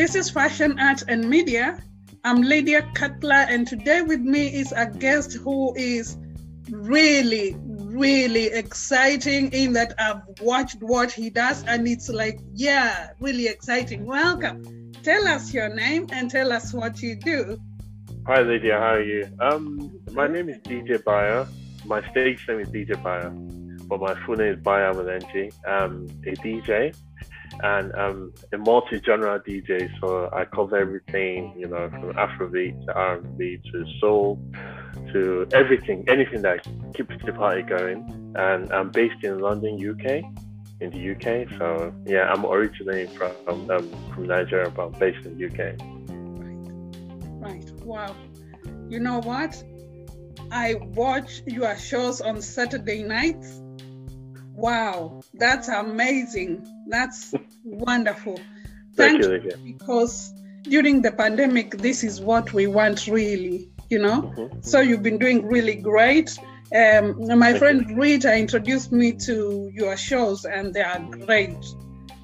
This 0.00 0.14
is 0.14 0.30
Fashion, 0.30 0.80
Art, 0.80 1.02
and 1.08 1.28
Media. 1.28 1.78
I'm 2.24 2.40
Lydia 2.40 2.90
Cutler, 2.94 3.44
and 3.50 3.68
today 3.68 4.00
with 4.00 4.20
me 4.20 4.46
is 4.46 4.72
a 4.72 4.86
guest 4.86 5.34
who 5.34 5.74
is 5.76 6.16
really, 6.70 7.54
really 7.66 8.46
exciting 8.46 9.52
in 9.52 9.74
that 9.74 9.92
I've 9.98 10.22
watched 10.40 10.82
what 10.82 11.12
he 11.12 11.28
does, 11.28 11.64
and 11.64 11.86
it's 11.86 12.08
like, 12.08 12.40
yeah, 12.54 13.10
really 13.20 13.46
exciting. 13.46 14.06
Welcome. 14.06 14.90
Tell 15.02 15.28
us 15.28 15.52
your 15.52 15.68
name 15.68 16.06
and 16.12 16.30
tell 16.30 16.50
us 16.50 16.72
what 16.72 17.02
you 17.02 17.14
do. 17.16 17.60
Hi, 18.26 18.40
Lydia. 18.40 18.78
How 18.78 18.94
are 18.94 19.02
you? 19.02 19.28
Um, 19.38 20.00
my 20.12 20.26
name 20.26 20.48
is 20.48 20.62
DJ 20.62 21.04
Bayo. 21.04 21.46
My 21.84 22.00
stage 22.10 22.42
name 22.48 22.60
is 22.60 22.68
DJ 22.68 23.02
Bayo, 23.02 23.28
but 23.86 24.00
my 24.00 24.14
full 24.24 24.36
name 24.36 24.54
is 24.54 24.60
Bayo 24.60 24.94
Valenci. 24.94 25.52
I'm 25.68 26.06
a 26.26 26.32
DJ 26.36 26.96
and 27.62 27.92
I'm 27.94 28.32
a 28.52 28.58
multi-genre 28.58 29.42
DJ. 29.46 29.90
So 30.00 30.30
I 30.32 30.44
cover 30.44 30.76
everything, 30.76 31.54
you 31.56 31.66
know, 31.66 31.88
from 31.90 32.12
Afrobeat 32.14 32.84
to 32.86 32.92
R&B 32.94 33.60
to 33.72 33.84
soul 34.00 34.40
to 35.12 35.46
everything, 35.52 36.04
anything 36.08 36.42
that 36.42 36.64
keeps 36.94 37.14
the 37.24 37.32
party 37.32 37.62
going. 37.62 38.34
And 38.36 38.72
I'm 38.72 38.90
based 38.90 39.22
in 39.24 39.38
London, 39.38 39.74
UK, 39.74 40.22
in 40.80 40.90
the 40.90 41.10
UK. 41.12 41.48
So 41.58 41.92
yeah, 42.06 42.30
I'm 42.32 42.44
originally 42.44 43.06
from 43.08 43.70
um, 43.70 43.90
from 44.14 44.26
Nigeria, 44.26 44.70
but 44.70 44.86
I'm 44.86 44.98
based 44.98 45.26
in 45.26 45.38
the 45.38 45.46
UK. 45.46 45.76
Right. 47.40 47.64
Right. 47.64 47.70
Wow. 47.82 48.16
You 48.88 49.00
know 49.00 49.20
what? 49.20 49.62
I 50.52 50.74
watch 50.74 51.42
your 51.46 51.76
shows 51.76 52.20
on 52.20 52.42
Saturday 52.42 53.02
nights. 53.02 53.60
Wow, 54.60 55.22
that's 55.34 55.68
amazing. 55.68 56.66
That's 56.88 57.34
wonderful. 57.64 58.38
Thank, 58.94 59.22
Thank 59.22 59.44
you, 59.44 59.50
you, 59.50 59.72
because 59.72 60.32
during 60.62 61.02
the 61.02 61.12
pandemic, 61.12 61.78
this 61.78 62.04
is 62.04 62.20
what 62.20 62.52
we 62.52 62.66
want 62.66 63.06
really, 63.06 63.70
you 63.88 63.98
know. 63.98 64.22
Mhm. 64.36 64.64
So 64.64 64.80
you've 64.80 65.02
been 65.02 65.18
doing 65.18 65.46
really 65.46 65.76
great. 65.76 66.38
Um, 66.74 67.26
my 67.38 67.50
Thank 67.50 67.58
friend 67.58 67.98
Rita 67.98 68.36
introduced 68.36 68.92
me 68.92 69.12
to 69.26 69.70
your 69.74 69.96
shows, 69.96 70.44
and 70.44 70.72
they 70.74 70.82
are 70.82 71.00
great. 71.00 71.56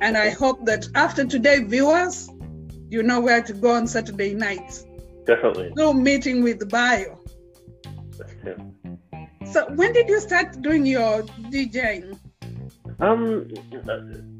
And 0.00 0.16
I 0.16 0.30
hope 0.30 0.66
that 0.66 0.86
after 0.94 1.24
today, 1.24 1.64
viewers, 1.64 2.30
you 2.90 3.02
know 3.02 3.20
where 3.20 3.42
to 3.42 3.52
go 3.52 3.72
on 3.72 3.86
Saturday 3.86 4.34
nights. 4.34 4.84
Definitely. 5.26 5.72
No 5.74 5.92
meeting 5.92 6.42
with 6.44 6.68
Bayo. 6.70 7.18
Yeah. 8.44 8.54
So 9.50 9.66
when 9.74 9.92
did 9.92 10.08
you 10.08 10.20
start 10.20 10.60
doing 10.62 10.86
your 10.86 11.22
DJing? 11.50 12.18
Um, 12.98 13.48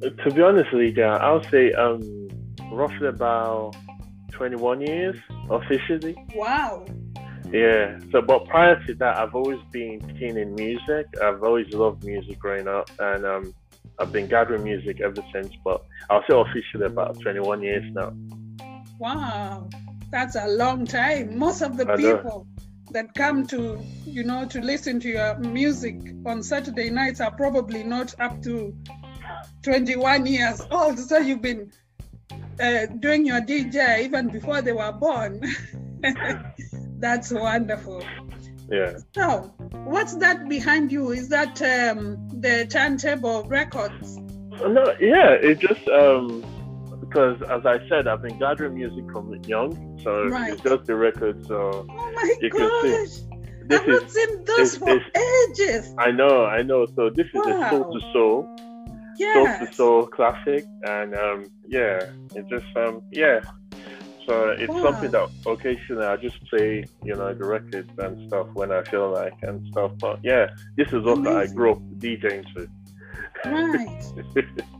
to 0.02 0.30
be 0.34 0.42
honest, 0.42 0.72
Lydia, 0.72 1.08
I'll 1.08 1.44
say 1.44 1.72
um, 1.72 2.28
roughly 2.72 3.08
about 3.08 3.76
21 4.32 4.80
years 4.80 5.16
officially. 5.50 6.16
Wow. 6.34 6.86
Yeah. 7.50 7.98
So, 8.12 8.22
but 8.22 8.46
prior 8.46 8.82
to 8.86 8.94
that, 8.94 9.16
I've 9.16 9.34
always 9.34 9.60
been 9.70 10.00
keen 10.18 10.36
in 10.36 10.54
music. 10.54 11.06
I've 11.22 11.42
always 11.42 11.72
loved 11.72 12.04
music 12.04 12.38
growing 12.38 12.66
up, 12.66 12.90
and 12.98 13.24
um, 13.24 13.54
I've 13.98 14.12
been 14.12 14.26
gathering 14.26 14.64
music 14.64 15.00
ever 15.00 15.22
since. 15.32 15.52
But 15.64 15.84
I'll 16.10 16.24
say 16.28 16.34
officially 16.38 16.86
about 16.86 17.20
21 17.20 17.62
years 17.62 17.84
now. 17.92 18.12
Wow. 18.98 19.68
That's 20.10 20.36
a 20.36 20.48
long 20.48 20.86
time. 20.86 21.38
Most 21.38 21.62
of 21.62 21.76
the 21.76 21.90
I 21.90 21.96
know. 21.96 22.46
That 22.90 23.14
come 23.14 23.46
to, 23.48 23.80
you 24.04 24.24
know, 24.24 24.44
to 24.46 24.60
listen 24.60 25.00
to 25.00 25.08
your 25.08 25.38
music 25.38 25.96
on 26.24 26.42
Saturday 26.42 26.90
nights 26.90 27.20
are 27.20 27.30
probably 27.30 27.82
not 27.82 28.14
up 28.20 28.42
to 28.42 28.74
21 29.62 30.26
years 30.26 30.62
old. 30.70 30.98
So 30.98 31.18
you've 31.18 31.42
been 31.42 31.72
uh, 32.60 32.86
doing 33.00 33.26
your 33.26 33.40
DJ 33.40 34.04
even 34.04 34.28
before 34.28 34.62
they 34.62 34.72
were 34.72 34.92
born. 34.92 35.42
That's 36.98 37.32
wonderful. 37.32 38.02
Yeah. 38.70 38.96
So, 39.14 39.54
what's 39.84 40.14
that 40.16 40.48
behind 40.48 40.90
you? 40.90 41.10
Is 41.12 41.28
that 41.28 41.60
um, 41.62 42.28
the 42.40 42.66
turntable 42.66 43.44
records? 43.44 44.16
No, 44.16 44.94
yeah, 44.98 45.32
it 45.32 45.58
just 45.60 45.86
um 45.88 46.42
because 47.16 47.40
as 47.50 47.64
I 47.64 47.78
said, 47.88 48.06
I've 48.06 48.20
been 48.20 48.38
gathering 48.38 48.74
music 48.74 49.10
from 49.10 49.34
young, 49.46 49.98
so 50.04 50.28
Right. 50.28 50.52
it's 50.52 50.62
just 50.62 50.84
the 50.86 50.94
record. 50.96 51.42
So 51.46 51.86
Oh 51.88 52.12
my 52.14 52.34
You 52.42 52.50
can 52.50 52.70
see. 52.82 52.90
gosh! 52.90 53.38
this 53.68 53.80
I've 53.80 53.88
not 53.88 54.02
is 54.02 54.12
seen 54.12 54.44
those 54.44 54.78
this 54.78 54.78
for 54.78 55.00
ages. 55.48 55.94
I 55.98 56.10
know, 56.10 56.44
I 56.44 56.62
know. 56.62 56.86
So 56.94 57.08
this 57.08 57.26
is 57.32 57.40
a 57.46 57.70
soul 57.70 57.84
to 57.94 58.00
soul, 58.12 58.48
soul 59.32 59.46
Yes. 59.46 59.60
to 59.60 59.74
soul 59.74 60.06
classic, 60.08 60.66
and 60.82 61.14
um 61.14 61.50
yeah, 61.66 62.04
it 62.34 62.44
just 62.50 62.66
um 62.76 63.00
yeah. 63.12 63.40
So 64.26 64.50
it's 64.58 64.74
Wow. 64.74 64.82
something 64.82 65.10
that 65.12 65.26
occasionally 65.46 66.04
I 66.04 66.16
just 66.16 66.36
play, 66.50 66.84
you 67.04 67.14
know, 67.16 67.32
the 67.32 67.44
records 67.46 67.88
and 67.96 68.18
stuff 68.26 68.48
when 68.54 68.72
I 68.72 68.82
feel 68.90 69.10
like 69.10 69.38
and 69.42 69.62
stuff. 69.70 69.92
But 70.02 70.18
yeah, 70.22 70.48
this 70.76 70.88
is 70.88 71.02
what 71.02 71.26
I 71.26 71.46
grew 71.46 71.72
up 71.72 71.82
DJing 71.98 72.44
to. 72.54 72.68
Right. 73.46 74.02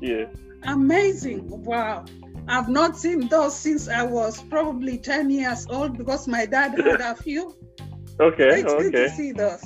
yeah. 0.01 0.25
Amazing. 0.65 1.45
Wow. 1.65 2.05
I've 2.49 2.69
not 2.69 2.97
seen 2.97 3.29
those 3.29 3.57
since 3.59 3.89
I 3.89 4.03
was 4.05 4.43
probably 4.45 4.99
10 4.99 5.31
years 5.31 5.67
old 5.69 5.99
because 5.99 6.29
my 6.29 6.47
dad 6.47 6.79
had 6.79 7.01
a 7.01 7.15
few. 7.15 7.55
Okay. 8.19 8.61
It's 8.63 8.73
good 8.73 8.93
to 8.95 9.11
see 9.11 9.33
those. 9.33 9.63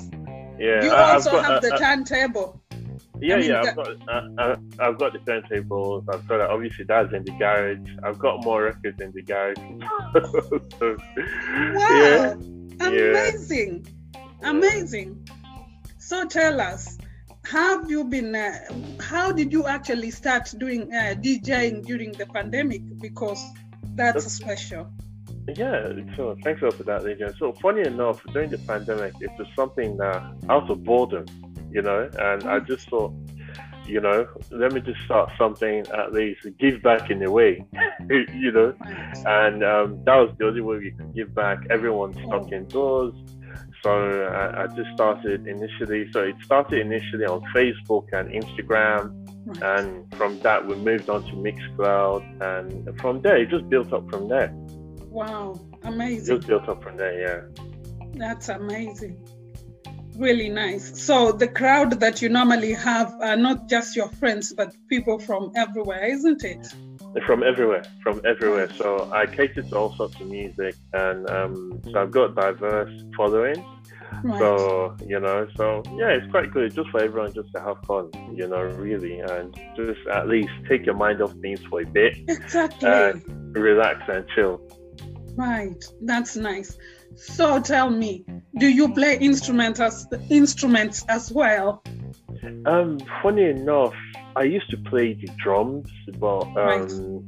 Yeah. 0.59 0.83
You 0.83 0.91
I- 0.91 1.13
also 1.13 1.31
got- 1.31 1.45
have 1.45 1.53
I- 1.63 1.69
the 1.69 1.75
I- 1.75 1.77
turntable. 1.77 2.61
Yeah, 3.21 3.35
I 3.35 3.39
mean, 3.39 3.49
yeah. 3.51 3.61
I've 3.61 3.75
got, 3.75 3.87
uh, 4.09 4.21
uh, 4.39 4.55
I've 4.79 4.97
got 4.97 5.13
the 5.13 5.19
turntables. 5.19 6.03
I've 6.13 6.27
got 6.27 6.41
obviously 6.41 6.83
that's 6.85 7.13
in 7.13 7.23
the 7.23 7.31
garage. 7.37 7.87
I've 8.03 8.17
got 8.19 8.43
more 8.43 8.63
records 8.63 8.99
in 8.99 9.11
the 9.13 9.21
garage. 9.21 9.55
so, 10.79 10.97
Wow. 11.75 12.37
Yeah, 12.79 12.87
Amazing. 12.87 13.85
Amazing. 14.41 15.29
So 15.99 16.25
tell 16.25 16.59
us, 16.59 16.97
have 17.51 17.89
you 17.89 18.03
been, 18.05 18.33
uh, 18.35 18.57
how 19.01 19.31
did 19.31 19.51
you 19.51 19.65
actually 19.67 20.11
start 20.11 20.53
doing 20.57 20.83
uh, 20.93 21.15
DJing 21.23 21.85
during 21.85 22.11
the 22.13 22.25
pandemic? 22.25 22.81
Because 22.99 23.41
that's 23.95 24.25
special. 24.31 24.87
yeah. 25.55 25.91
So 26.15 26.35
thanks 26.43 26.61
a 26.61 26.65
lot 26.65 26.75
for 26.75 26.83
that, 26.83 27.03
Lydia. 27.03 27.33
So 27.37 27.53
funny 27.53 27.81
enough, 27.81 28.23
during 28.33 28.49
the 28.49 28.57
pandemic, 28.59 29.13
it 29.19 29.31
was 29.37 29.47
something 29.55 29.99
out 30.01 30.69
of 30.69 30.83
boredom, 30.83 31.25
you 31.71 31.81
know, 31.81 32.09
and 32.19 32.43
I 32.45 32.59
just 32.59 32.87
thought, 32.89 33.13
you 33.85 33.99
know, 33.99 34.27
let 34.51 34.71
me 34.73 34.79
just 34.81 35.01
start 35.05 35.31
something 35.37 35.85
at 36.01 36.13
least, 36.13 36.47
give 36.59 36.81
back 36.81 37.09
in 37.09 37.21
a 37.23 37.31
way, 37.31 37.65
you 38.09 38.51
know. 38.51 38.73
And 39.25 39.63
um, 39.63 40.03
that 40.05 40.15
was 40.15 40.33
the 40.37 40.45
only 40.47 40.61
way 40.61 40.77
we 40.77 40.91
could 40.91 41.13
give 41.15 41.33
back. 41.35 41.59
everyone 41.69 42.13
stuck 42.13 42.43
Oh. 42.51 42.55
indoors, 42.55 43.13
so 43.83 44.23
I, 44.25 44.63
I 44.63 44.67
just 44.67 44.89
started 44.93 45.47
initially. 45.47 46.11
So 46.11 46.21
it 46.23 46.35
started 46.43 46.79
initially 46.81 47.25
on 47.25 47.41
Facebook 47.55 48.05
and 48.13 48.29
Instagram, 48.29 49.17
Right. 49.43 49.79
and 49.79 50.13
from 50.15 50.39
that 50.41 50.67
we 50.67 50.75
moved 50.75 51.09
on 51.09 51.23
to 51.23 51.31
Mixcloud, 51.31 52.21
and 52.43 52.99
from 53.01 53.21
there 53.21 53.37
it 53.37 53.49
just 53.49 53.67
built 53.69 53.91
up 53.91 54.09
from 54.09 54.27
there. 54.29 54.51
Wow. 55.09 55.59
It 55.73 55.87
Amazing. 55.87 56.35
just 56.37 56.47
built 56.47 56.69
up 56.69 56.83
from 56.83 56.95
there, 56.97 57.19
yeah. 57.19 57.63
That's 58.13 58.49
amazing. 58.49 59.17
Really 60.15 60.49
nice. 60.49 61.01
So 61.01 61.31
the 61.31 61.47
crowd 61.47 61.99
that 62.01 62.21
you 62.21 62.29
normally 62.29 62.73
have 62.73 63.11
are 63.21 63.35
not 63.37 63.67
just 63.67 63.95
your 63.95 64.09
friends, 64.09 64.53
but 64.53 64.75
people 64.89 65.17
from 65.17 65.51
everywhere, 65.55 66.05
isn't 66.05 66.43
it? 66.43 66.67
From 67.25 67.43
everywhere, 67.43 67.83
from 68.03 68.21
everywhere. 68.25 68.71
So 68.73 69.11
I 69.11 69.25
cater 69.25 69.63
to 69.63 69.75
all 69.77 69.95
sorts 69.95 70.19
of 70.21 70.27
music, 70.27 70.75
and 70.93 71.29
um, 71.29 71.81
so 71.91 72.01
I've 72.01 72.11
got 72.11 72.35
diverse 72.35 73.03
following. 73.17 73.63
Right. 74.23 74.39
So, 74.39 74.95
you 75.05 75.19
know, 75.19 75.47
so 75.55 75.83
yeah, 75.97 76.09
it's 76.09 76.29
quite 76.31 76.51
good 76.51 76.73
just 76.73 76.89
for 76.89 77.01
everyone 77.01 77.33
just 77.33 77.49
to 77.55 77.61
have 77.61 77.77
fun, 77.85 78.11
you 78.35 78.47
know, 78.47 78.61
really, 78.61 79.19
and 79.19 79.53
just 79.75 79.99
at 80.11 80.27
least 80.27 80.51
take 80.69 80.85
your 80.85 80.95
mind 80.95 81.21
off 81.21 81.33
things 81.41 81.61
for 81.69 81.81
a 81.81 81.85
bit, 81.85 82.17
exactly. 82.27 82.89
uh, 82.89 83.13
relax 83.53 84.01
and 84.07 84.25
chill. 84.35 84.61
right. 85.35 85.83
That's 86.01 86.35
nice. 86.35 86.77
So 87.15 87.59
tell 87.59 87.89
me, 87.89 88.25
do 88.57 88.67
you 88.67 88.93
play 88.93 89.17
instruments 89.17 89.79
as 89.79 90.07
instruments 90.29 91.03
as 91.09 91.31
well? 91.31 91.83
Um, 92.65 92.99
funny 93.21 93.45
enough, 93.45 93.93
I 94.35 94.43
used 94.43 94.69
to 94.71 94.77
play 94.77 95.13
the 95.13 95.29
drums, 95.37 95.89
but 96.17 96.43
um, 96.57 97.25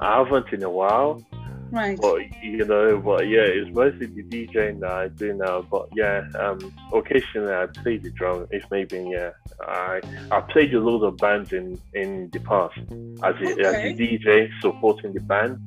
I 0.00 0.18
haven't 0.18 0.52
in 0.52 0.62
a 0.62 0.70
while. 0.70 1.24
Right. 1.70 1.98
But 2.00 2.22
you 2.42 2.64
know, 2.64 2.98
but 2.98 3.28
yeah, 3.28 3.42
it's 3.42 3.74
mostly 3.74 4.06
the 4.06 4.24
DJing 4.24 4.80
that 4.80 4.90
I 4.90 5.08
do 5.08 5.34
now. 5.34 5.62
But 5.62 5.88
yeah, 5.94 6.24
um, 6.38 6.74
occasionally 6.92 7.52
I 7.52 7.66
play 7.66 7.96
the 7.98 8.10
drum. 8.10 8.48
If 8.50 8.64
maybe 8.70 9.08
yeah, 9.08 9.30
I 9.60 10.00
I 10.32 10.40
played 10.40 10.74
a 10.74 10.80
lot 10.80 11.04
of 11.04 11.16
bands 11.16 11.52
in 11.52 11.80
in 11.94 12.28
the 12.30 12.40
past 12.40 12.76
as 13.22 13.34
a, 13.40 13.60
as 13.60 13.74
a 13.74 13.94
DJ 13.94 14.50
supporting 14.60 15.12
the 15.12 15.20
band. 15.20 15.58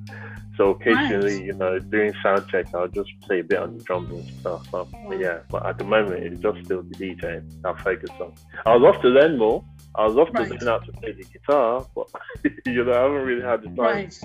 So 0.57 0.69
occasionally, 0.71 1.39
Nice. 1.39 1.45
you 1.47 1.53
know, 1.53 1.79
during 1.79 2.13
sound 2.21 2.47
check, 2.49 2.67
I'll 2.75 2.87
just 2.87 3.09
play 3.21 3.39
a 3.39 3.43
bit 3.43 3.57
on 3.57 3.75
the 3.77 3.83
drums 3.83 4.11
and 4.11 4.39
stuff. 4.39 4.67
But, 4.71 4.87
Wow. 4.93 5.11
yeah, 5.13 5.39
but 5.49 5.65
at 5.65 5.77
the 5.79 5.83
moment, 5.83 6.23
it's 6.23 6.39
just 6.39 6.63
still 6.65 6.83
the 6.83 6.95
DJ 6.95 7.41
I 7.65 7.73
focus 7.81 8.11
on. 8.21 8.33
I'd 8.65 8.79
love 8.81 9.01
to 9.01 9.07
learn 9.07 9.37
more. 9.39 9.63
I'd 9.95 10.11
love 10.11 10.27
to 10.27 10.33
Right. 10.33 10.49
learn 10.51 10.67
how 10.67 10.77
to 10.79 10.91
play 10.93 11.11
the 11.13 11.23
guitar, 11.23 11.85
but 11.95 12.07
you 12.65 12.83
know, 12.83 12.93
I 12.93 13.01
haven't 13.01 13.25
really 13.25 13.41
had 13.41 13.61
the 13.63 13.67
time. 13.69 13.75
Right. 13.77 14.19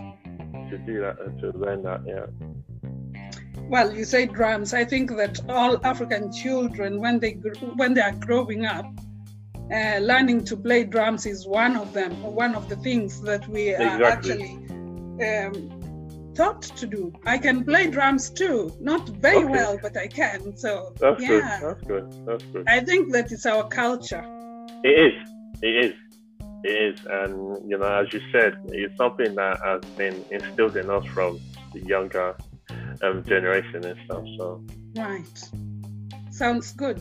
to 0.71 0.77
do 0.79 1.01
that 1.01 1.19
and 1.21 1.41
to 1.41 1.47
learn 1.59 1.83
that. 1.83 2.03
Yeah. 2.07 2.27
Well, 3.71 3.93
you 3.93 4.05
say 4.05 4.27
drums. 4.27 4.75
I 4.75 4.85
think 4.85 5.11
that 5.17 5.41
all 5.49 5.79
African 5.85 6.31
children, 6.33 7.01
when 7.01 7.21
they 7.21 7.33
when 7.77 7.95
they 7.95 8.01
are 8.03 8.13
growing 8.13 8.67
up, 8.67 8.87
uh, 9.73 9.99
learning 9.99 10.45
to 10.45 10.57
play 10.57 10.85
drums 10.85 11.25
is 11.27 11.47
one 11.47 11.77
of 11.77 11.93
them, 11.95 12.13
one 12.23 12.55
of 12.55 12.69
the 12.69 12.77
things 12.77 13.21
that 13.23 13.47
we 13.49 13.75
are 13.75 14.03
actually 14.05 14.57
um, 15.29 15.78
taught 16.38 16.62
to 16.62 16.87
do. 16.87 17.12
I 17.26 17.37
can 17.37 17.64
play 17.64 17.90
drums 17.90 18.31
too, 18.31 18.73
not 18.81 19.08
very 19.08 19.44
okay. 19.44 19.52
well, 19.56 19.79
but 19.82 19.96
I 19.96 20.06
can. 20.06 20.56
So 20.56 20.94
that's 21.00 21.20
yeah, 21.20 21.29
good. 21.29 21.43
That's 21.43 21.82
good. 21.93 22.26
That's 22.26 22.44
good. 22.52 22.64
I 22.69 22.79
think 22.81 23.12
that 23.12 23.32
it's 23.32 23.44
our 23.44 23.67
culture. 23.67 24.25
It 24.85 24.96
is. 25.06 25.17
It 25.62 25.75
is. 25.85 25.94
It 26.64 26.76
is, 26.88 26.99
and 27.08 27.32
you 27.70 27.79
know, 27.79 27.90
as 28.00 28.12
you 28.12 28.20
said, 28.32 28.52
it's 28.69 28.96
something 28.96 29.35
that 29.37 29.61
has 29.64 29.81
been 29.96 30.25
instilled 30.31 30.76
in 30.76 30.90
us 30.90 31.06
from 31.06 31.40
the 31.73 31.81
younger 31.94 32.37
um, 33.02 33.23
generation 33.25 33.85
and 33.85 33.96
stuff. 34.05 34.25
So 34.38 34.64
right, 34.96 35.37
sounds 36.31 36.73
good. 36.73 36.99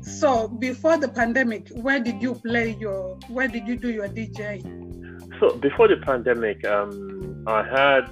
So 0.00 0.48
before 0.48 0.96
the 0.96 1.08
pandemic, 1.08 1.68
where 1.86 2.00
did 2.00 2.22
you 2.22 2.34
play 2.34 2.76
your? 2.78 3.18
Where 3.28 3.48
did 3.48 3.66
you 3.66 3.76
do 3.76 3.90
your 3.90 4.08
DJ? 4.08 4.62
So 5.40 5.56
before 5.56 5.88
the 5.88 5.96
pandemic, 5.96 6.64
um, 6.64 7.44
I 7.48 7.62
had 7.62 8.02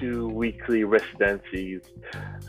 two 0.00 0.28
weekly 0.28 0.84
residencies. 0.84 1.82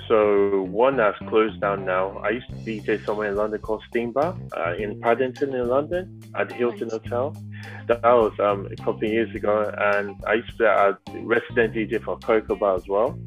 So 0.07 0.63
one 0.63 0.99
has 0.99 1.15
closed 1.27 1.59
down 1.61 1.85
now. 1.85 2.17
I 2.17 2.29
used 2.29 2.49
to 2.49 2.55
DJ 2.55 3.03
somewhere 3.05 3.29
in 3.29 3.35
London 3.35 3.59
called 3.61 3.83
Steam 3.89 4.11
Bar 4.11 4.35
uh, 4.55 4.75
in 4.75 4.99
Paddington 5.01 5.53
in 5.53 5.67
London 5.67 6.21
at 6.35 6.49
the 6.49 6.55
Hilton. 6.55 6.89
Hotel. 6.89 7.35
That 7.87 8.03
was 8.03 8.33
um, 8.39 8.67
a 8.71 8.75
couple 8.75 8.95
of 8.95 9.03
years 9.03 9.33
ago, 9.35 9.71
and 9.77 10.15
I 10.27 10.33
used 10.35 10.51
to 10.51 10.57
be 10.57 10.65
a 10.65 11.21
resident 11.23 11.73
DJ 11.73 12.03
for 12.03 12.17
Cocoa 12.19 12.55
Bar 12.55 12.75
as 12.75 12.87
well. 12.87 13.17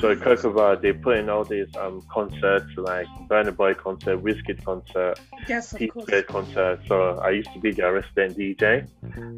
So 0.00 0.16
Cocoa 0.16 0.76
they 0.76 0.92
put 0.92 1.18
in 1.18 1.28
all 1.28 1.44
these 1.44 1.68
um, 1.76 2.02
concerts 2.10 2.66
like 2.76 3.06
Burna 3.28 3.54
Boy 3.56 3.74
concert, 3.74 4.22
Wizkid 4.22 4.64
concert, 4.64 5.20
yes, 5.48 5.72
Pete 5.72 5.92
concert. 6.26 6.80
So 6.88 7.18
I 7.18 7.30
used 7.30 7.52
to 7.52 7.60
be 7.60 7.72
the 7.72 7.90
resident 7.92 8.38
DJ, 8.38 8.86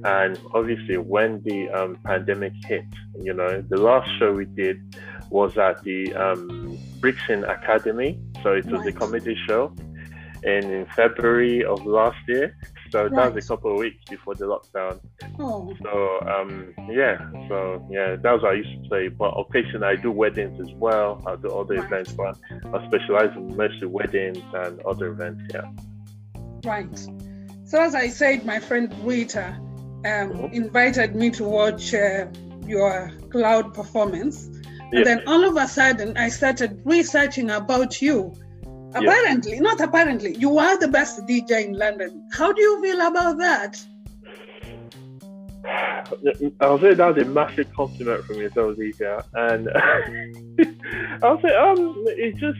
and 0.05 0.39
obviously 0.55 0.97
when 0.97 1.43
the 1.43 1.69
um, 1.71 1.99
pandemic 2.05 2.53
hit, 2.67 2.85
you 3.21 3.35
know, 3.35 3.63
the 3.63 3.77
last 3.77 4.09
show 4.19 4.33
we 4.33 4.45
did 4.45 4.97
was 5.31 5.57
at 5.59 5.83
the 5.83 6.15
um, 6.15 6.79
Brixton 7.01 7.45
Academy. 7.45 8.19
So 8.43 8.53
it 8.53 8.67
was 8.67 8.81
right. 8.81 8.89
a 8.89 8.93
comedy 8.93 9.37
show, 9.47 9.75
and 10.45 10.65
in 10.65 10.87
February 10.97 11.65
of 11.65 11.85
last 11.87 12.19
year. 12.29 12.57
So 12.95 13.09
that 13.09 13.35
was 13.35 13.45
a 13.45 13.49
couple 13.49 13.73
of 13.73 13.79
weeks 13.81 14.05
before 14.09 14.37
the 14.37 14.45
lockdown. 14.45 15.01
Oh. 15.41 15.75
So 15.83 16.21
um, 16.29 16.73
yeah, 16.89 17.19
so 17.49 17.85
yeah, 17.91 18.15
that 18.15 18.33
was 18.33 18.43
what 18.43 18.53
I 18.53 18.55
used 18.55 18.85
to 18.85 18.89
play. 18.89 19.09
But 19.09 19.35
occasionally 19.37 19.89
I 19.89 19.97
do 19.97 20.13
weddings 20.13 20.61
as 20.61 20.73
well. 20.77 21.21
I 21.27 21.35
do 21.35 21.49
other 21.49 21.75
right. 21.75 21.87
events, 21.87 22.13
but 22.13 22.39
I 22.73 22.87
specialize 22.87 23.37
in 23.37 23.57
mostly 23.57 23.89
weddings 23.89 24.39
and 24.55 24.81
other 24.83 25.09
events. 25.09 25.43
Yeah. 25.53 25.65
Right. 26.65 26.97
So 27.65 27.83
as 27.83 27.97
I 27.97 28.07
said, 28.11 28.47
my 28.47 28.61
friend 28.61 28.95
Rita 29.03 29.57
um, 29.57 30.05
mm-hmm. 30.05 30.55
invited 30.55 31.17
me 31.17 31.31
to 31.31 31.43
watch 31.43 31.93
uh, 31.95 32.27
your 32.65 33.11
cloud 33.31 33.75
performance. 33.75 34.47
And 34.93 35.05
then 35.05 35.25
all 35.27 35.43
of 35.43 35.57
a 35.57 35.67
sudden, 35.67 36.17
I 36.17 36.29
started 36.29 36.81
researching 36.85 37.51
about 37.51 38.01
you 38.01 38.37
Apparently, 38.95 39.61
not 39.61 39.81
apparently, 39.81 40.37
you 40.37 40.59
are 40.59 40.79
the 40.79 40.89
best 40.89 41.27
DJ 41.27 41.67
in 41.67 41.73
London. 41.75 42.29
How 42.33 42.53
do 42.53 42.61
you 42.61 42.81
feel 42.81 43.01
about 43.01 43.39
that? 43.39 43.85
I'll 46.61 46.79
say 46.79 46.95
that 46.95 47.17
was 47.17 47.25
a 47.25 47.29
massive 47.29 47.73
compliment 47.73 48.25
from 48.25 48.37
yourself, 48.37 48.77
Zika. 48.77 49.25
And 49.35 49.69
I'll 51.25 51.41
say 51.41 51.55
um, 51.55 51.95
it's 52.07 52.39
just 52.39 52.59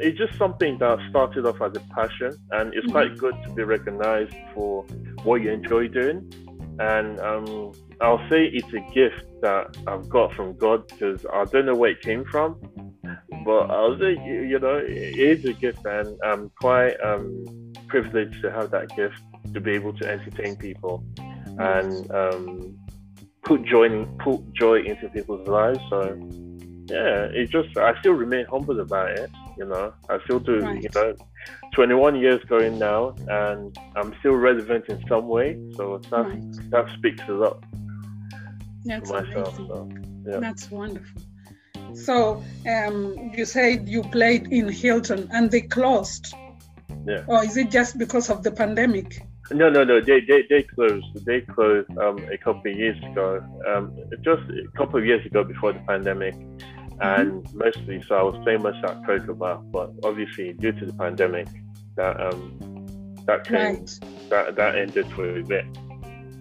it's 0.00 0.18
just 0.18 0.36
something 0.38 0.78
that 0.78 0.98
started 1.10 1.46
off 1.46 1.60
as 1.62 1.76
a 1.76 1.80
passion, 1.94 2.36
and 2.52 2.74
it's 2.74 2.86
mm-hmm. 2.86 2.92
quite 2.92 3.18
good 3.18 3.34
to 3.44 3.52
be 3.52 3.62
recognized 3.62 4.34
for 4.54 4.84
what 5.24 5.42
you 5.42 5.50
enjoy 5.50 5.88
doing. 5.88 6.30
And 6.78 7.18
um, 7.20 7.72
I'll 8.00 8.24
say 8.28 8.44
it's 8.46 8.72
a 8.72 8.80
gift 8.94 9.24
that 9.42 9.76
I've 9.86 10.08
got 10.08 10.32
from 10.34 10.56
God 10.56 10.86
because 10.86 11.26
I 11.32 11.44
don't 11.46 11.66
know 11.66 11.74
where 11.74 11.90
it 11.90 12.00
came 12.02 12.24
from 12.24 12.56
but 13.48 13.70
I 13.70 13.80
was, 13.80 13.98
you, 13.98 14.42
you 14.42 14.58
know, 14.58 14.76
it 14.76 15.18
is 15.18 15.42
a 15.46 15.54
gift, 15.54 15.86
and 15.86 16.18
I'm 16.22 16.50
quite 16.60 17.00
um, 17.02 17.72
privileged 17.86 18.42
to 18.42 18.52
have 18.52 18.70
that 18.72 18.94
gift 18.94 19.22
to 19.54 19.58
be 19.58 19.70
able 19.70 19.94
to 19.94 20.06
entertain 20.06 20.54
people 20.54 21.02
and 21.58 22.10
um, 22.10 22.78
put 23.44 23.64
joy 23.64 23.84
in, 23.84 24.04
put 24.18 24.52
joy 24.52 24.82
into 24.82 25.08
people's 25.08 25.48
lives. 25.48 25.78
So 25.88 26.14
yeah, 26.90 27.30
it 27.32 27.48
just 27.48 27.74
I 27.78 27.98
still 28.00 28.12
remain 28.12 28.44
humble 28.50 28.80
about 28.80 29.12
it. 29.12 29.30
You 29.56 29.64
know, 29.64 29.94
I 30.10 30.18
still 30.24 30.40
do. 30.40 30.58
Right. 30.60 30.82
You 30.82 30.90
know, 30.94 31.14
21 31.72 32.16
years 32.16 32.44
going 32.50 32.78
now, 32.78 33.14
and 33.28 33.74
I'm 33.96 34.14
still 34.18 34.34
relevant 34.34 34.90
in 34.90 35.02
some 35.08 35.26
way. 35.26 35.58
So 35.74 35.96
that 36.10 36.20
right. 36.20 36.70
that 36.70 36.86
speaks 36.98 37.22
a 37.26 37.32
lot 37.32 37.64
That's 38.84 39.10
myself. 39.10 39.56
So, 39.56 39.88
yeah. 40.26 40.38
That's 40.38 40.70
wonderful. 40.70 41.22
So 41.94 42.42
um, 42.68 43.32
you 43.36 43.44
said 43.44 43.88
you 43.88 44.02
played 44.02 44.48
in 44.52 44.68
Hilton 44.68 45.28
and 45.32 45.50
they 45.50 45.62
closed. 45.62 46.34
Yeah. 47.06 47.24
Or 47.26 47.44
is 47.44 47.56
it 47.56 47.70
just 47.70 47.98
because 47.98 48.30
of 48.30 48.42
the 48.42 48.50
pandemic? 48.50 49.22
No, 49.50 49.70
no, 49.70 49.82
no. 49.82 50.00
They 50.00 50.20
they, 50.20 50.44
they 50.48 50.62
closed. 50.62 51.24
They 51.24 51.40
closed 51.40 51.90
um, 51.98 52.18
a 52.30 52.36
couple 52.36 52.70
of 52.70 52.76
years 52.76 53.02
ago. 53.02 53.42
Um, 53.66 53.96
just 54.22 54.42
a 54.42 54.68
couple 54.76 54.98
of 54.98 55.06
years 55.06 55.24
ago 55.24 55.42
before 55.42 55.72
the 55.72 55.80
pandemic, 55.80 56.34
mm-hmm. 56.34 57.02
and 57.02 57.54
mostly 57.54 58.02
so 58.02 58.14
I 58.14 58.22
was 58.22 58.38
playing 58.44 58.62
much 58.62 58.76
at 58.84 59.04
Cocoa 59.06 59.34
Bar, 59.34 59.58
but 59.58 59.92
obviously 60.04 60.52
due 60.52 60.72
to 60.72 60.86
the 60.86 60.92
pandemic, 60.92 61.48
that 61.96 62.20
um 62.20 63.16
that 63.26 63.46
came 63.46 63.76
right. 63.76 64.00
that 64.28 64.56
that 64.56 64.76
ended 64.76 65.10
for 65.12 65.38
a 65.38 65.42
bit. 65.42 65.64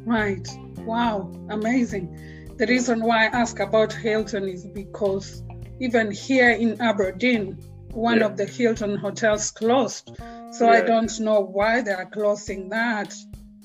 Right. 0.06 0.48
Wow. 0.80 1.32
Amazing. 1.50 2.37
The 2.58 2.66
reason 2.68 3.02
why 3.02 3.26
I 3.26 3.28
ask 3.28 3.60
about 3.60 3.94
Hilton 3.94 4.48
is 4.50 4.66
because 4.66 5.44
even 5.80 6.12
here 6.12 6.50
in 6.50 6.82
Aberdeen, 6.82 7.58
one 7.92 8.20
yeah. 8.20 8.26
of 8.26 8.38
the 8.38 8.46
Hilton 8.46 8.98
hotels 8.98 9.52
closed. 9.52 10.18
So 10.52 10.66
yeah. 10.66 10.78
I 10.78 10.82
don't 10.82 11.20
know 11.20 11.42
why 11.42 11.82
they 11.82 11.92
are 11.92 12.06
closing 12.06 12.70
that. 12.70 13.14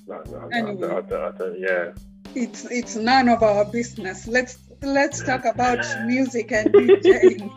No, 0.07 0.23
no, 0.31 0.49
anyway, 0.53 0.89
I 0.89 1.01
don't, 1.01 1.13
I 1.13 1.39
don't, 1.39 1.59
yeah. 1.59 1.93
It's 2.35 2.65
it's 2.67 2.97
none 2.97 3.29
of 3.29 3.43
our 3.43 3.65
business. 3.65 4.27
Let's 4.27 4.59
let's 4.83 5.23
talk 5.23 5.45
about 5.45 5.85
music 6.07 6.53
and 6.53 6.73
DJing. 6.73 7.51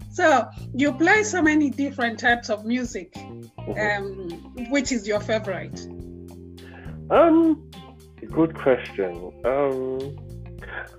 so 0.10 0.48
you 0.74 0.92
play 0.92 1.22
so 1.22 1.42
many 1.42 1.70
different 1.70 2.18
types 2.18 2.48
of 2.48 2.64
music. 2.64 3.12
Mm-hmm. 3.14 4.58
Um, 4.58 4.70
which 4.70 4.90
is 4.92 5.06
your 5.06 5.20
favorite? 5.20 5.78
Um, 7.10 7.69
Good 8.30 8.54
question. 8.56 9.32
Um, 9.44 10.16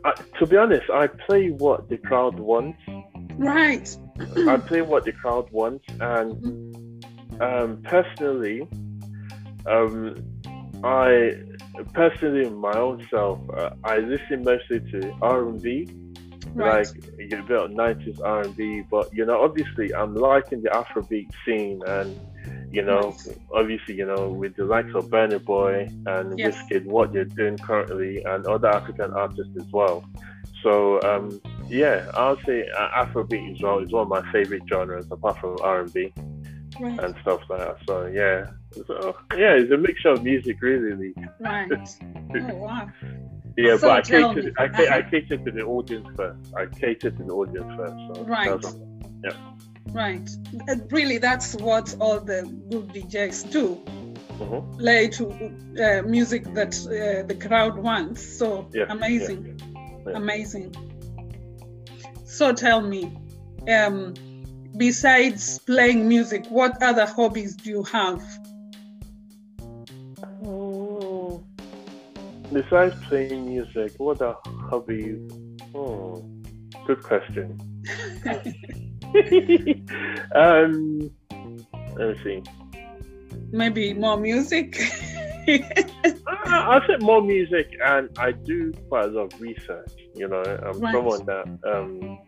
I, 0.03 0.13
to 0.39 0.45
be 0.45 0.57
honest, 0.57 0.89
I 0.89 1.07
play 1.07 1.49
what 1.49 1.89
the 1.89 1.97
crowd 1.97 2.39
wants. 2.39 2.79
Right. 3.37 3.97
I 4.47 4.57
play 4.57 4.81
what 4.81 5.05
the 5.05 5.13
crowd 5.13 5.49
wants, 5.51 5.85
and 5.99 7.05
um, 7.41 7.81
personally, 7.83 8.67
um, 9.65 10.15
I 10.83 11.33
personally 11.93 12.49
my 12.49 12.73
own 12.73 13.07
self, 13.09 13.39
uh, 13.55 13.71
I 13.83 13.97
listen 13.97 14.43
mostly 14.43 14.79
to 14.91 15.15
R 15.21 15.47
and 15.47 15.61
B, 15.61 15.89
like 16.55 16.87
a 17.19 17.27
bit 17.27 17.51
of 17.51 17.71
nineties 17.71 18.19
R 18.19 18.41
and 18.41 18.55
B. 18.55 18.83
But 18.89 19.13
you 19.13 19.25
know, 19.25 19.41
obviously, 19.41 19.93
I'm 19.93 20.15
liking 20.15 20.61
the 20.61 20.69
Afrobeat 20.69 21.31
scene 21.45 21.81
and 21.87 22.19
you 22.71 22.83
know, 22.83 23.15
obviously, 23.53 23.95
you 23.95 24.05
know, 24.05 24.29
with 24.29 24.55
the 24.55 24.65
likes 24.65 24.93
of 24.95 25.09
Burna 25.09 25.43
Boy 25.43 25.89
and 26.05 26.39
yes. 26.39 26.55
Wizkid, 26.55 26.85
what 26.85 27.11
they're 27.11 27.25
doing 27.25 27.57
currently, 27.57 28.23
and 28.23 28.45
other 28.45 28.69
African 28.69 29.11
artists 29.13 29.53
as 29.57 29.71
well. 29.71 30.05
So, 30.63 31.01
um, 31.01 31.41
yeah, 31.67 32.09
I'll 32.13 32.39
say 32.45 32.69
Afrobeat 32.77 33.55
as 33.55 33.61
well 33.61 33.79
is 33.79 33.91
one 33.91 34.03
of 34.03 34.09
my 34.09 34.31
favorite 34.31 34.63
genres, 34.69 35.05
apart 35.11 35.39
from 35.39 35.57
R 35.61 35.81
and 35.81 35.93
B 35.93 36.13
and 36.79 37.15
stuff 37.21 37.41
like 37.49 37.59
that. 37.59 37.77
So, 37.87 38.05
yeah, 38.05 38.51
so 38.87 39.15
yeah, 39.33 39.53
it's 39.53 39.71
a 39.71 39.77
mixture 39.77 40.09
of 40.09 40.23
music, 40.23 40.61
really. 40.61 41.13
Right. 41.39 41.69
oh 41.73 42.55
wow. 42.55 42.89
Yeah, 43.57 43.75
so 43.77 43.89
but 43.89 43.91
I 43.91 44.01
cater, 44.01 44.53
I, 44.57 44.67
cater, 44.69 44.91
I 44.93 45.01
cater 45.09 45.37
to 45.37 45.51
the 45.51 45.61
audience 45.61 46.07
first. 46.15 46.53
I 46.55 46.65
cater 46.67 47.11
to 47.11 47.23
the 47.23 47.33
audience 47.33 47.73
first. 47.75 48.15
So 48.15 48.23
right. 48.23 48.63
Yeah. 49.23 49.31
Right. 49.93 50.29
really, 50.89 51.17
that's 51.17 51.55
what 51.55 51.95
all 51.99 52.19
the 52.19 52.43
good 52.69 52.89
DJs 52.89 53.51
do. 53.51 53.75
Mm-hmm. 54.39 54.77
Play 54.77 55.07
to 55.09 55.25
uh, 55.83 56.01
music 56.07 56.45
that 56.53 56.73
uh, 56.87 57.27
the 57.27 57.35
crowd 57.35 57.77
wants. 57.77 58.37
So 58.37 58.69
yeah, 58.73 58.85
amazing, 58.89 59.59
yeah, 59.59 60.11
yeah. 60.11 60.17
amazing. 60.17 60.73
So 62.25 62.53
tell 62.53 62.81
me, 62.81 63.13
um, 63.69 64.13
besides 64.77 65.59
playing 65.59 66.07
music, 66.07 66.45
what 66.47 66.81
other 66.81 67.05
hobbies 67.05 67.55
do 67.55 67.69
you 67.69 67.83
have? 67.83 68.21
Oh. 70.43 71.43
Besides 72.51 72.95
playing 73.07 73.45
music, 73.45 73.93
what 73.97 74.21
are 74.21 74.37
hobbies? 74.69 75.19
Oh, 75.75 76.25
good 76.85 77.03
question. 77.03 77.59
um, 80.35 81.11
let 81.97 82.09
us 82.09 82.17
see. 82.23 82.41
Maybe 83.51 83.93
more 83.93 84.17
music. 84.17 84.79
I, 85.47 86.21
I 86.45 86.79
said 86.87 87.01
more 87.01 87.21
music, 87.21 87.75
and 87.83 88.09
I 88.17 88.31
do 88.31 88.71
quite 88.87 89.05
a 89.05 89.07
lot 89.07 89.33
of 89.33 89.41
research. 89.41 89.91
You 90.15 90.27
know, 90.27 90.41
I'm 90.43 90.79
right. 90.79 90.93
someone 90.93 91.25
that 91.25 91.45
um, 91.65 92.19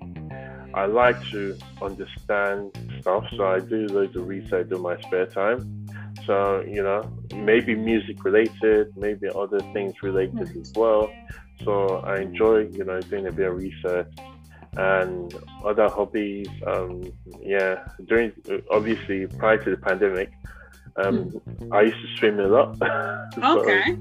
I 0.73 0.85
like 0.85 1.23
to 1.31 1.57
understand 1.81 2.77
stuff, 2.99 3.25
so 3.37 3.47
I 3.47 3.59
do 3.59 3.87
loads 3.87 4.15
of 4.15 4.27
research 4.27 4.71
in 4.71 4.81
my 4.81 4.99
spare 5.01 5.27
time. 5.27 5.87
So 6.25 6.61
you 6.67 6.83
know, 6.83 7.09
maybe 7.33 7.75
music 7.75 8.23
related, 8.25 8.91
maybe 8.97 9.29
other 9.33 9.59
things 9.73 10.01
related 10.01 10.35
right. 10.35 10.57
as 10.57 10.73
well. 10.75 11.09
So 11.63 11.97
I 11.99 12.17
enjoy, 12.17 12.67
you 12.71 12.83
know, 12.83 12.99
doing 12.99 13.27
a 13.27 13.31
bit 13.31 13.47
of 13.47 13.55
research 13.55 14.11
and 14.77 15.33
other 15.63 15.89
hobbies. 15.89 16.47
Um, 16.65 17.11
yeah, 17.41 17.87
during 18.05 18.31
obviously 18.71 19.27
prior 19.27 19.57
to 19.63 19.69
the 19.71 19.77
pandemic, 19.77 20.31
um, 20.95 21.31
mm. 21.31 21.75
I 21.75 21.81
used 21.83 21.97
to 21.97 22.17
swim 22.17 22.39
a 22.39 22.47
lot. 22.47 22.77
so, 23.35 23.61
okay. 23.61 23.97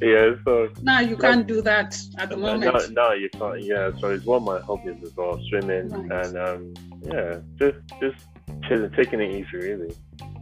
Yeah, 0.00 0.34
so 0.44 0.68
now 0.82 1.00
you 1.00 1.16
can't 1.16 1.46
do 1.46 1.60
that 1.62 1.98
at 2.18 2.30
the 2.30 2.36
moment. 2.36 2.94
No, 2.94 3.08
no, 3.08 3.12
you 3.12 3.28
can't. 3.30 3.62
Yeah, 3.62 3.90
so 3.98 4.10
it's 4.10 4.24
one 4.24 4.38
of 4.38 4.44
my 4.44 4.60
hobbies 4.60 5.02
as 5.02 5.16
well, 5.16 5.40
swimming, 5.48 5.88
right. 5.88 6.26
and 6.26 6.38
um, 6.38 6.74
yeah, 7.02 7.38
just 7.58 7.78
just 8.00 8.24
chilling, 8.68 8.90
taking 8.92 9.20
it 9.20 9.32
easy, 9.32 9.56
really. 9.56 9.94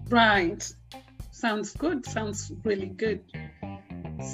Right. 0.09 0.73
Sounds 1.31 1.73
good. 1.75 2.07
Sounds 2.07 2.53
really 2.65 2.87
good. 2.87 3.23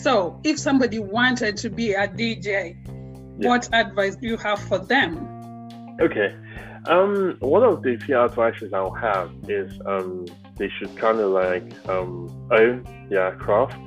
So, 0.03 0.41
if 0.45 0.59
somebody 0.59 1.01
wanted 1.01 1.57
to 1.59 1.71
be 1.71 1.95
a 1.95 2.07
DJ, 2.07 2.77
yeah. 3.39 3.49
what 3.49 3.69
advice 3.73 4.17
do 4.17 4.29
you 4.29 4.37
have 4.37 4.61
for 4.61 4.79
them? 4.79 5.32
Okay. 6.03 6.35
Um, 6.87 7.37
one 7.39 7.63
of 7.63 7.83
the 7.83 7.97
few 7.97 8.19
advices 8.19 8.73
I'll 8.73 8.91
have 8.91 9.31
is 9.49 9.73
um, 9.87 10.27
they 10.57 10.69
should 10.69 10.97
kind 10.97 11.21
of 11.21 11.31
like 11.31 11.63
um, 11.89 12.29
own 12.51 13.07
their 13.09 13.37
craft, 13.37 13.79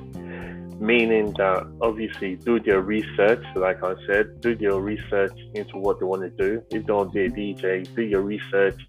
meaning 0.80 1.34
that 1.34 1.70
obviously 1.82 2.36
do 2.36 2.58
their 2.58 2.80
research, 2.80 3.44
like 3.54 3.84
I 3.84 3.94
said, 4.06 4.40
do 4.40 4.56
your 4.58 4.80
research 4.80 5.38
into 5.54 5.76
what 5.76 6.00
they 6.00 6.06
want 6.06 6.22
to 6.22 6.30
do. 6.30 6.62
If 6.70 6.86
they 6.86 6.92
want 6.92 7.12
to 7.12 7.30
be 7.30 7.50
a 7.50 7.54
DJ, 7.54 7.94
do 7.94 8.00
your 8.00 8.22
research, 8.22 8.80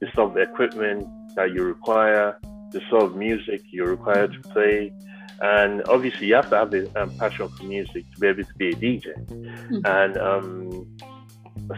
the 0.00 0.08
sort 0.16 0.32
of 0.32 0.36
equipment 0.36 1.06
that 1.36 1.52
you 1.52 1.62
require, 1.62 2.36
the 2.70 2.80
sort 2.90 3.04
of 3.04 3.14
music 3.14 3.60
you're 3.70 3.90
required 3.90 4.32
to 4.32 4.48
play. 4.48 4.92
And 5.40 5.80
obviously, 5.88 6.26
you 6.26 6.34
have 6.34 6.50
to 6.50 6.56
have 6.56 6.74
a 6.74 7.00
um, 7.00 7.16
passion 7.18 7.48
for 7.50 7.62
music 7.62 8.04
to 8.14 8.20
be 8.20 8.26
able 8.26 8.42
to 8.42 8.54
be 8.54 8.70
a 8.70 8.74
DJ. 8.74 9.14
Mm-hmm. 9.28 9.78
And 9.84 10.16
um, 10.18 10.96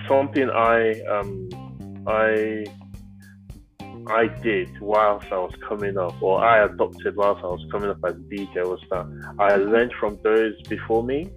something 0.08 0.50
I 0.50 1.00
um, 1.02 1.48
I 2.06 2.64
I 4.08 4.28
did 4.42 4.80
whilst 4.80 5.26
I 5.32 5.38
was 5.38 5.54
coming 5.68 5.98
up, 5.98 6.20
or 6.22 6.44
I 6.44 6.64
adopted 6.64 7.16
whilst 7.16 7.42
I 7.42 7.48
was 7.48 7.66
coming 7.70 7.90
up 7.90 7.98
as 8.04 8.14
a 8.14 8.18
DJ, 8.18 8.64
was 8.64 8.80
that 8.90 9.34
I 9.38 9.56
learned 9.56 9.92
from 9.98 10.18
those 10.22 10.60
before 10.62 11.02
me. 11.02 11.30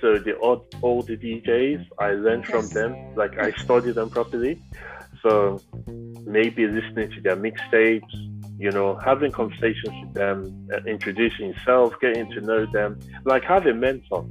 So 0.00 0.18
the 0.18 0.36
old, 0.38 0.74
older 0.82 1.16
DJs, 1.16 1.86
I 1.98 2.10
learned 2.12 2.46
from 2.46 2.68
them. 2.68 3.14
Like 3.16 3.38
I 3.38 3.52
studied 3.52 3.94
them 3.94 4.10
properly. 4.10 4.62
So 5.22 5.60
maybe 6.26 6.66
listening 6.66 7.10
to 7.12 7.20
their 7.22 7.36
mixtapes, 7.36 8.12
you 8.58 8.70
know, 8.70 8.98
having 9.04 9.32
conversations 9.32 9.94
with 10.04 10.14
them, 10.14 10.68
uh, 10.72 10.78
introducing 10.84 11.48
yourself, 11.48 11.94
getting 12.00 12.30
to 12.32 12.40
know 12.40 12.66
them, 12.66 12.98
like 13.24 13.42
have 13.44 13.66
a 13.66 13.74
mentor 13.74 14.26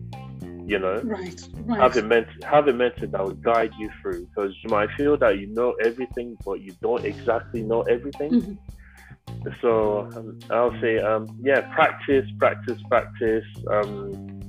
you 0.66 0.80
know 0.80 1.02
right, 1.04 1.48
right. 1.66 1.80
have 1.80 1.98
a 1.98 2.02
mentor 2.02 2.48
have 2.48 2.68
a 2.68 2.74
mentor 2.74 3.08
that 3.08 3.24
will 3.24 3.32
guide 3.36 3.72
you 3.78 3.90
through 4.02 4.26
because 4.28 4.54
you 4.64 4.70
might 4.70 4.90
feel 4.92 5.18
that 5.18 5.38
you 5.38 5.48
know 5.48 5.74
everything 5.84 6.38
but 6.46 6.62
you 6.62 6.72
don't 6.82 7.06
exactly 7.06 7.62
know 7.62 7.82
everything 7.84 8.32
mm-hmm. 8.32 9.50
so 9.62 10.10
um, 10.16 10.40
i'll 10.52 10.80
say 10.82 10.98
um, 11.00 11.28
yeah 11.42 11.62
practice 11.74 12.26
practice 12.38 12.80
practice 12.90 13.46
um, 13.70 14.42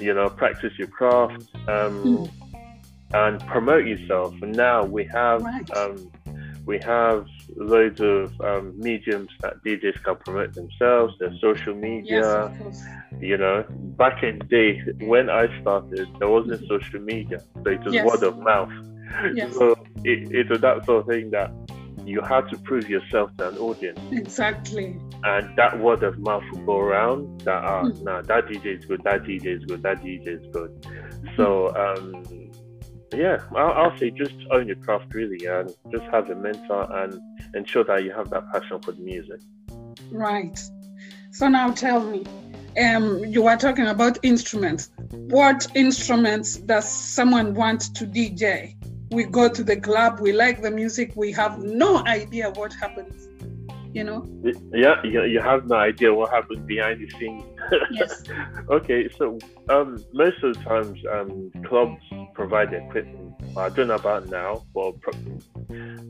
you 0.00 0.12
know 0.12 0.28
practice 0.28 0.72
your 0.78 0.88
craft 0.88 1.42
um, 1.68 2.02
mm. 2.04 2.30
and 3.14 3.46
promote 3.46 3.86
yourself 3.86 4.34
and 4.42 4.54
now 4.56 4.84
we 4.84 5.04
have 5.04 5.42
right. 5.42 5.76
Um, 5.76 6.10
we 6.64 6.78
have 6.84 7.26
loads 7.56 8.00
of 8.00 8.40
um, 8.40 8.78
mediums 8.78 9.30
that 9.40 9.62
DJs 9.64 10.02
can 10.04 10.16
promote 10.16 10.54
themselves, 10.54 11.14
their 11.18 11.36
social 11.40 11.74
media. 11.74 12.52
Yes, 12.62 12.86
you 13.22 13.36
know, 13.36 13.64
back 13.70 14.22
in 14.22 14.40
the 14.40 14.44
day 14.44 14.82
when 15.06 15.30
I 15.30 15.46
started, 15.60 16.08
there 16.18 16.28
wasn't 16.28 16.66
social 16.68 17.00
media, 17.00 17.40
so 17.62 17.70
it 17.70 17.82
was 17.84 17.94
yes. 17.94 18.06
word 18.06 18.22
of 18.22 18.38
mouth. 18.38 18.72
Yes. 19.34 19.54
So 19.54 19.72
it, 20.04 20.32
it 20.32 20.50
was 20.50 20.60
that 20.62 20.84
sort 20.86 21.02
of 21.02 21.06
thing 21.06 21.30
that 21.30 21.52
you 22.04 22.20
had 22.20 22.48
to 22.48 22.58
prove 22.58 22.88
yourself 22.88 23.30
to 23.36 23.48
an 23.50 23.58
audience. 23.58 24.00
Exactly. 24.10 24.98
And 25.22 25.56
that 25.56 25.78
word 25.78 26.02
of 26.02 26.18
mouth 26.18 26.42
would 26.52 26.66
go 26.66 26.78
around 26.78 27.42
that, 27.42 27.64
uh, 27.64 27.84
mm. 27.84 28.02
nah, 28.02 28.22
that 28.22 28.46
DJ 28.46 28.78
is 28.78 28.84
good, 28.86 29.02
that 29.04 29.22
DJ 29.22 29.58
is 29.58 29.64
good, 29.66 29.82
that 29.82 30.02
DJ 30.02 30.26
is 30.28 30.46
good. 30.52 30.86
So, 31.36 31.68
um, 31.76 32.24
yeah, 33.14 33.38
I'll, 33.54 33.72
I'll, 33.72 33.98
say 33.98 34.10
just 34.10 34.34
own 34.50 34.66
your 34.66 34.76
craft 34.76 35.14
really 35.14 35.46
and 35.46 35.72
just 35.92 36.04
have 36.04 36.28
a 36.30 36.34
mentor 36.34 36.90
and 37.04 37.20
ensure 37.54 37.84
that 37.84 38.02
you 38.02 38.12
have 38.12 38.30
that 38.30 38.50
passion 38.52 38.80
for 38.80 38.92
the 38.92 39.02
music. 39.02 39.40
Right. 40.10 40.58
So 41.30 41.48
now 41.48 41.70
tell 41.70 42.00
me, 42.00 42.24
um, 42.78 43.24
you 43.24 43.42
were 43.42 43.56
talking 43.56 43.86
about 43.86 44.18
instruments. 44.22 44.90
What 45.10 45.66
instruments 45.74 46.56
does 46.56 46.90
someone 46.90 47.54
want 47.54 47.94
to 47.96 48.06
DJ? 48.06 48.76
We 49.10 49.24
go 49.24 49.48
to 49.48 49.62
the 49.62 49.78
club, 49.78 50.20
we 50.20 50.32
like 50.32 50.62
the 50.62 50.70
music, 50.70 51.12
we 51.16 51.32
have 51.32 51.58
no 51.58 52.04
idea 52.06 52.50
what 52.50 52.72
happens 52.74 53.28
you 53.92 54.04
know? 54.04 54.26
Yeah 54.72 54.94
you, 55.04 55.40
have 55.40 55.66
no 55.66 55.76
idea 55.76 56.12
what 56.12 56.30
happens 56.30 56.60
behind 56.66 57.00
the 57.00 57.10
scenes. 57.18 57.44
Yes. 57.90 58.22
Okay 58.68 59.08
so 59.16 59.38
um 59.68 60.04
most 60.12 60.42
of 60.42 60.56
the 60.56 60.64
times 60.64 60.98
um 61.10 61.50
clubs 61.64 62.02
provide 62.34 62.72
equipment. 62.72 63.34
I 63.56 63.68
don't 63.68 63.88
know 63.88 63.94
about 63.94 64.28
now 64.28 64.64
but 64.74 64.94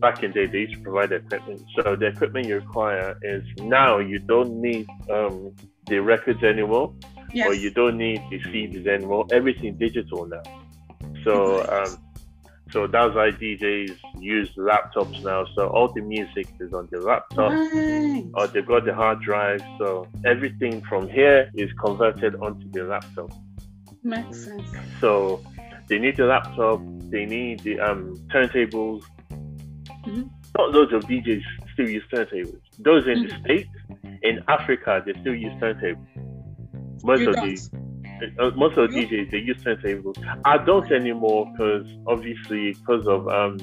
back 0.00 0.23
in 0.23 0.33
the 0.33 0.35
day 0.35 0.47
they 0.47 0.59
used 0.59 0.75
to 0.75 0.81
provide 0.81 1.12
equipment. 1.12 1.62
So 1.76 1.97
the 1.97 2.07
equipment 2.07 2.47
you 2.47 2.57
require 2.57 3.16
is 3.23 3.45
now 3.59 3.99
you 3.99 4.19
don't 4.19 4.61
need 4.61 4.88
um 5.11 5.54
the 5.92 6.00
records 6.00 6.42
anymore 6.42 6.87
yes. 7.32 7.46
or 7.46 7.54
you 7.54 7.70
don't 7.70 7.99
need 8.06 8.20
the 8.30 8.38
cds 8.49 8.87
anymore 8.87 9.26
everything 9.32 9.76
digital 9.76 10.26
now 10.26 10.42
so 11.25 11.34
um 11.76 11.92
so 12.72 12.87
that's 12.87 13.14
why 13.14 13.30
DJs 13.30 13.99
use 14.18 14.50
laptops 14.56 15.22
now. 15.22 15.44
So 15.54 15.68
all 15.68 15.92
the 15.92 16.00
music 16.00 16.49
is 16.58 16.72
on 16.72 16.88
the 16.90 17.00
laptop, 17.00 17.52
right. 17.52 18.25
or 18.32 18.46
they've 18.46 18.66
got 18.66 18.87
the 18.87 18.94
hard 18.94 19.20
drive. 19.20 19.61
So 19.78 20.08
everything 20.25 20.80
from 20.82 21.06
here 21.06 21.50
is 21.54 21.70
converted 21.75 22.34
onto 22.37 22.70
the 22.70 22.84
laptop. 22.84 23.30
Makes 24.02 24.44
sense. 24.44 24.70
So 25.00 25.44
they 25.88 25.99
need 25.99 26.16
the 26.16 26.25
laptop. 26.25 26.80
They 27.11 27.26
need 27.26 27.61
the 27.61 27.78
um, 27.78 28.16
turntables. 28.32 29.02
Mm-hmm. 29.30 30.22
Not 30.56 30.70
loads 30.70 30.94
of 30.94 31.02
DJs 31.02 31.42
still 31.75 31.90
use 31.90 32.04
turntables. 32.11 32.62
Those 32.84 33.06
in 33.06 33.24
mm-hmm. 33.24 33.42
the 33.42 33.44
states, 33.44 33.68
in 34.22 34.42
Africa, 34.48 35.02
they 35.04 35.12
still 35.20 35.34
use 35.34 35.52
turntables. 35.60 36.06
Most 37.04 37.22
of 37.22 37.34
the 37.34 37.70
uh, 38.38 38.50
most 38.56 38.78
of 38.78 38.90
the 38.92 38.96
DJs 38.98 39.30
they 39.30 39.38
use 39.38 39.58
turntables. 39.64 40.16
I 40.44 40.58
don't 40.58 40.90
anymore 40.92 41.50
because 41.52 41.86
obviously 42.06 42.74
because 42.74 43.06
of 43.06 43.28
um 43.28 43.58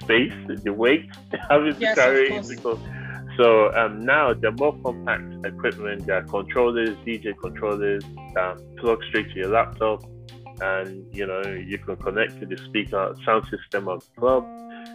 space, 0.00 0.32
the 0.64 0.72
weight 0.72 1.08
having 1.50 1.74
to 1.74 1.80
yes, 1.80 1.96
carry 1.96 2.34
it 2.34 2.48
because. 2.48 2.78
So 3.36 3.72
um, 3.74 4.00
now 4.00 4.34
the 4.34 4.50
more 4.50 4.76
compact 4.82 5.46
equipment, 5.46 6.06
there 6.06 6.16
are 6.16 6.24
controllers, 6.24 6.90
DJ 7.06 7.32
controllers 7.40 8.02
that 8.34 8.60
plug 8.76 9.02
straight 9.08 9.30
to 9.30 9.36
your 9.36 9.48
laptop, 9.48 10.04
and 10.60 11.06
you 11.14 11.26
know 11.26 11.42
you 11.42 11.78
can 11.78 11.96
connect 11.96 12.38
to 12.40 12.46
the 12.46 12.58
speaker 12.68 13.14
sound 13.24 13.46
system 13.48 13.88
of 13.88 14.04
the 14.04 14.20
club, 14.20 14.44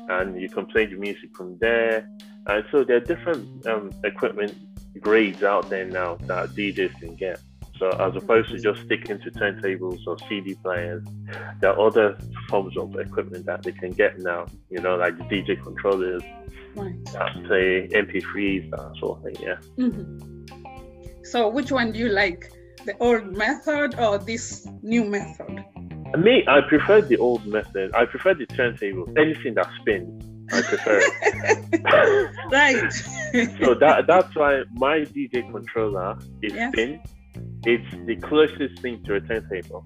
and 0.10 0.40
you 0.40 0.50
can 0.50 0.66
play 0.68 0.86
the 0.86 0.96
music 0.96 1.36
from 1.36 1.58
there. 1.60 2.08
And 2.48 2.64
so 2.72 2.84
there 2.84 2.98
are 2.98 3.02
different 3.02 3.66
um, 3.68 3.92
equipment 4.04 4.54
grades 5.00 5.44
out 5.44 5.70
there 5.70 5.86
now 5.86 6.16
that 6.28 6.50
DJs 6.50 7.00
can 7.00 7.16
get. 7.16 7.40
So 7.80 7.90
as 7.90 8.16
opposed 8.16 8.50
to 8.52 8.60
just 8.60 8.86
sticking 8.86 9.20
to 9.20 9.32
turntables 9.32 10.00
or 10.08 10.18
CD 10.30 10.56
players, 10.56 11.04
there 11.60 11.72
are 11.72 11.88
other 11.88 12.18
forms 12.50 12.78
of 12.78 12.96
equipment 12.98 13.46
that 13.48 13.64
they 13.64 13.74
can 13.74 13.92
get 13.92 14.20
now. 14.20 14.46
You 14.70 14.80
know, 14.80 14.96
like 14.96 15.18
the 15.18 15.24
DJ 15.24 15.62
controllers, 15.62 16.24
right. 16.76 17.06
play 17.46 17.90
MP3s, 17.90 18.70
that 18.72 18.96
sort 19.00 19.18
of 19.18 19.24
thing. 19.24 19.36
Yeah. 19.42 19.58
Mm-hmm. 19.78 21.24
So 21.24 21.50
which 21.50 21.72
one 21.72 21.92
do 21.92 22.00
you 22.00 22.10
like, 22.10 22.52
the 22.86 22.96
old 23.00 23.36
method 23.36 24.00
or 24.00 24.20
this 24.20 24.68
new 24.82 25.04
method? 25.04 25.66
Me, 26.18 26.46
I 26.48 26.62
prefer 26.62 27.02
the 27.02 27.18
old 27.18 27.46
method. 27.46 27.94
I 27.94 28.06
prefer 28.06 28.36
the 28.36 28.46
turntable. 28.46 29.12
Anything 29.18 29.56
that 29.56 29.68
spins. 29.82 30.35
I 30.52 30.62
prefer 30.62 31.00
right. 32.52 32.94
so 33.60 33.74
that 33.76 34.06
that's 34.08 34.36
why 34.36 34.64
my 34.74 35.00
DJ 35.00 35.52
controller 35.52 36.18
is 36.42 36.54
yes. 36.54 36.72
spin 36.74 37.02
it's 37.66 38.06
the 38.06 38.16
closest 38.18 38.80
thing 38.82 39.04
to 39.06 39.16
a 39.16 39.22
turntable. 39.22 39.86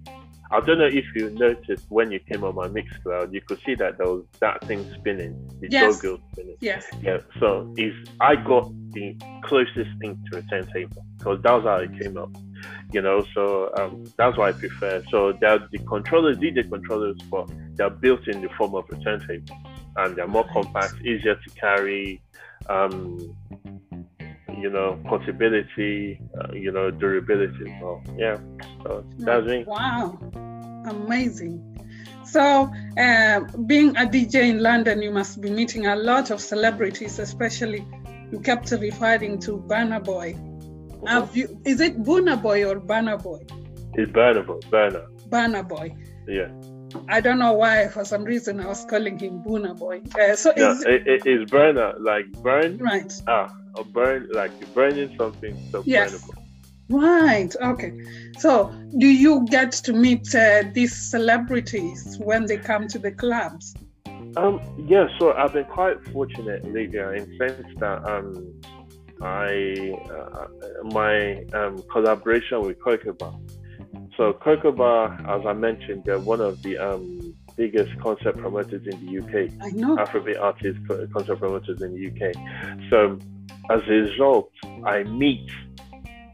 I 0.51 0.59
don't 0.61 0.79
know 0.79 0.89
if 0.91 1.05
you 1.15 1.29
noticed 1.29 1.85
when 1.89 2.11
you 2.11 2.19
came 2.19 2.43
on 2.43 2.55
my 2.55 2.67
Mixcloud, 2.67 3.31
you 3.31 3.39
could 3.39 3.59
see 3.65 3.75
that 3.75 3.99
there 3.99 4.07
was 4.07 4.23
that 4.39 4.61
thing 4.65 4.83
spinning, 4.95 5.33
the 5.61 5.69
Yes. 5.69 6.01
go 6.01 6.19
spinning. 6.31 6.57
Yes. 6.59 6.87
Yeah, 7.01 7.19
so 7.39 7.71
is 7.77 7.93
I 8.19 8.35
got 8.35 8.71
the 8.91 9.15
closest 9.43 9.91
thing 10.01 10.21
to 10.31 10.39
a 10.39 10.41
turntable 10.43 11.05
because 11.17 11.39
that's 11.43 11.63
how 11.63 11.75
it 11.75 11.91
came 12.01 12.17
up. 12.17 12.31
You 12.91 13.01
know, 13.01 13.23
so 13.33 13.71
um, 13.77 14.03
that's 14.17 14.37
why 14.37 14.49
I 14.49 14.51
prefer. 14.53 15.03
So 15.11 15.33
they're 15.39 15.59
the 15.71 15.77
controllers, 15.87 16.37
DJ 16.37 16.67
controllers, 16.67 17.17
but 17.29 17.49
they're 17.75 17.91
built 17.91 18.27
in 18.27 18.41
the 18.41 18.49
form 18.57 18.73
of 18.75 18.89
a 18.89 18.95
turntable, 19.03 19.55
and 20.05 20.15
they're 20.15 20.27
more 20.27 20.47
compact, 20.51 20.95
easier 21.01 21.35
to 21.35 21.49
carry. 21.59 22.21
Um, 22.67 23.35
you 24.59 24.69
know, 24.69 24.99
portability, 25.07 26.19
uh, 26.37 26.53
you 26.53 26.71
know, 26.71 26.91
durability. 26.91 27.73
So 27.79 28.01
yeah, 28.17 28.37
so 28.83 29.05
that's 29.19 29.45
me. 29.45 29.63
Wow, 29.65 30.19
amazing. 30.85 31.69
So, 32.25 32.71
uh, 32.97 33.39
being 33.65 33.97
a 33.97 34.05
DJ 34.05 34.49
in 34.49 34.59
London, 34.61 35.01
you 35.01 35.11
must 35.11 35.41
be 35.41 35.49
meeting 35.49 35.87
a 35.87 35.95
lot 35.95 36.29
of 36.29 36.41
celebrities, 36.41 37.17
especially 37.17 37.85
you 38.31 38.39
kept 38.39 38.69
referring 38.71 39.39
to 39.39 39.57
Burna 39.57 40.03
Boy. 40.03 40.37
Have 41.07 41.35
you, 41.35 41.59
is 41.65 41.79
it 41.81 42.03
Burna 42.03 42.39
Boy 42.39 42.65
or 42.69 42.79
Burna 42.79 43.21
Boy? 43.21 43.39
It's 43.95 44.11
boy 44.11 44.33
burner. 44.69 45.07
Burna 45.29 45.67
Boy. 45.67 45.95
Yeah, 46.27 46.49
I 47.07 47.21
don't 47.21 47.39
know 47.39 47.53
why, 47.53 47.87
for 47.87 48.05
some 48.05 48.23
reason, 48.23 48.59
I 48.59 48.67
was 48.67 48.85
calling 48.85 49.17
him 49.17 49.41
Burna 49.43 49.77
Boy. 49.77 50.01
Uh, 50.19 50.35
so, 50.35 50.53
yeah. 50.55 50.71
is 50.73 50.81
It, 50.85 51.07
it, 51.07 51.21
it's 51.25 51.51
burner, 51.51 51.93
like 51.99 52.31
burn. 52.43 52.77
right, 52.77 53.11
Ah, 53.27 53.51
a 53.77 53.83
burn, 53.83 54.27
like 54.33 54.51
burning 54.73 55.11
something. 55.17 55.57
So 55.71 55.83
Yes. 55.85 56.13
burnable. 56.13 56.35
right, 56.89 57.55
okay. 57.61 57.93
So, 58.37 58.73
do 58.97 59.07
you 59.07 59.45
get 59.49 59.71
to 59.71 59.93
meet 59.93 60.33
uh, 60.35 60.63
these 60.73 60.95
celebrities 60.95 62.17
when 62.19 62.45
they 62.45 62.57
come 62.57 62.87
to 62.87 62.99
the 62.99 63.11
clubs? 63.11 63.75
Um, 64.37 64.59
yeah, 64.87 65.07
so 65.17 65.33
I've 65.33 65.53
been 65.53 65.65
quite 65.65 65.97
fortunate, 66.13 66.63
Lydia, 66.65 67.11
in 67.11 67.27
sense 67.37 67.67
that 67.79 68.07
um, 68.07 68.53
I 69.21 69.95
uh, 70.11 70.45
my 70.85 71.43
um, 71.53 71.83
collaboration 71.91 72.61
with 72.61 72.79
Koikoba. 72.79 73.35
So 74.17 74.33
Cocoa 74.33 74.71
Bar, 74.71 75.13
as 75.27 75.45
I 75.45 75.53
mentioned, 75.53 76.03
they're 76.05 76.19
one 76.19 76.41
of 76.41 76.61
the 76.61 76.77
um, 76.77 77.33
biggest 77.55 77.89
concert 77.99 78.37
promoters 78.37 78.85
in 78.85 79.05
the 79.05 79.19
UK. 79.19 79.51
I 79.61 79.69
know. 79.71 79.95
Afrobeat 79.95 80.39
artists, 80.39 80.79
co- 80.87 81.07
concert 81.13 81.37
promoters 81.39 81.81
in 81.81 81.93
the 81.93 82.07
UK. 82.07 82.35
So 82.89 83.17
as 83.69 83.81
a 83.87 83.91
result, 83.91 84.51
I 84.85 85.03
meet 85.03 85.49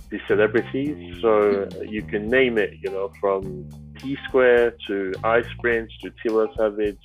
the 0.10 0.20
celebrities. 0.28 1.22
So 1.22 1.68
you 1.84 2.02
can 2.04 2.30
name 2.30 2.58
it, 2.58 2.74
you 2.82 2.90
know, 2.92 3.12
from 3.20 3.70
T 4.02 4.18
Square 4.28 4.76
to 4.88 5.14
Ice 5.24 5.46
Prince 5.62 5.92
to 6.04 6.12
Tiwa 6.12 6.56
Savage 6.58 6.98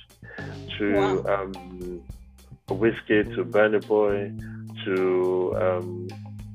to 0.77 1.23
Wow. 1.25 1.43
um, 1.43 2.03
Wizkid 2.69 3.35
to 3.35 3.43
Burna 3.43 3.85
Boy 3.85 4.31
to 4.85 5.55
um, 5.59 6.07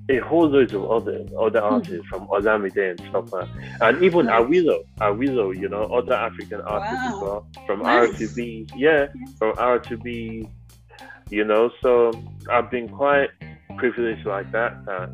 a 0.09 0.19
whole 0.19 0.49
load 0.49 0.73
of 0.73 0.89
other 0.91 1.25
other 1.39 1.61
artists 1.61 2.07
from 2.09 2.29
Olamide 2.29 2.91
and 2.91 3.01
stuff 3.11 3.33
like 3.33 3.49
that. 3.81 3.83
And 3.97 4.05
even. 4.05 4.27
Awilo, 4.27 4.85
Awilo, 5.01 5.55
you 5.59 5.69
know, 5.69 5.83
other 5.85 6.15
African 6.15 6.61
artists 6.61 7.07
as 7.07 7.21
well. 7.21 7.47
From 7.67 7.83
Nice. 7.83 8.11
R2Bees, 8.11 8.71
yeah, 8.77 9.07
from 9.39 9.55
R2Bees, 9.57 10.49
you 11.31 11.45
know. 11.45 11.71
So 11.83 12.13
I've 12.51 12.71
been 12.71 12.89
quite 12.89 13.31
privileged 13.79 14.27
like 14.27 14.51
that. 14.53 14.73
Uh, 14.89 15.07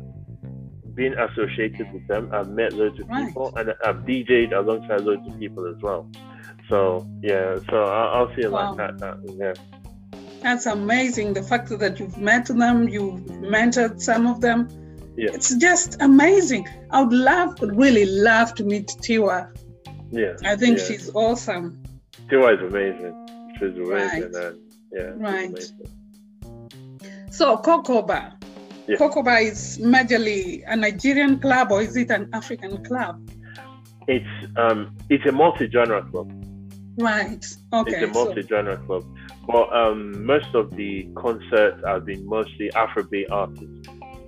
being 0.93 1.13
associated 1.15 1.91
with 1.91 2.07
them, 2.07 2.29
I've 2.31 2.49
met 2.49 2.73
loads 2.73 2.99
of 2.99 3.09
Right. 3.09 3.25
people, 3.27 3.51
and 3.57 3.73
I've 3.83 4.05
DJed 4.05 4.53
alongside 4.55 5.01
loads 5.01 5.27
of 5.27 5.39
people 5.39 5.65
as 5.65 5.81
well. 5.81 6.07
So 6.69 7.07
yeah, 7.23 7.57
so 7.69 7.83
I, 7.83 8.05
I'll 8.19 8.29
see 8.35 8.43
it 8.43 8.51
Wow. 8.51 8.75
like 8.75 8.77
that. 8.77 8.99
that 8.99 9.17
yeah. 9.37 9.53
That's 10.43 10.65
amazing. 10.67 11.33
The 11.33 11.41
fact 11.41 11.69
that 11.69 11.99
you've 11.99 12.17
met 12.17 12.45
them, 12.45 12.87
you've 12.89 13.21
mentored 13.55 13.99
some 14.01 14.27
of 14.27 14.39
them. 14.41 14.67
Yeah. 15.15 15.29
It's 15.33 15.53
just 15.55 16.01
amazing. 16.01 16.67
I 16.91 17.01
would 17.03 17.13
love, 17.13 17.55
really 17.61 18.05
love 18.05 18.55
to 18.55 18.63
meet 18.63 18.87
Tiwa. 18.87 19.55
Yeah, 20.11 20.33
I 20.43 20.55
think 20.55 20.77
yeah. 20.79 20.85
she's 20.85 21.11
awesome. 21.13 21.83
Tiwa 22.29 22.55
is 22.55 22.71
amazing. 22.71 23.13
She's 23.59 23.77
amazing, 23.77 24.31
Right. 24.31 24.35
and 24.35 24.59
yeah, 24.91 25.11
Right. 25.15 25.49
amazing. 25.49 25.87
So, 27.31 27.57
Kokoba. 27.57 28.33
Yeah. 28.87 28.97
Kokoba 28.97 29.41
is 29.43 29.79
majorly 29.79 30.63
a 30.67 30.75
Nigerian 30.75 31.39
club 31.39 31.71
or 31.71 31.81
is 31.81 31.95
it 31.95 32.09
an 32.11 32.29
African 32.33 32.83
club? 32.83 33.29
It's 34.07 34.25
um, 34.57 34.95
it's 35.09 35.25
a 35.25 35.31
multi-genre 35.31 36.03
club. 36.11 36.31
Right. 36.97 37.43
Okay. 37.71 38.03
it's 38.03 38.03
a 38.03 38.13
multi-genre 38.13 38.77
club, 38.85 39.03
but 39.47 39.73
um, 39.73 40.25
most 40.25 40.53
of 40.53 40.75
the 40.75 41.07
concerts 41.15 41.81
have 41.85 42.05
been 42.05 42.25
mostly 42.27 42.69
Afrobeat 42.75 43.31
artists, 43.31 43.82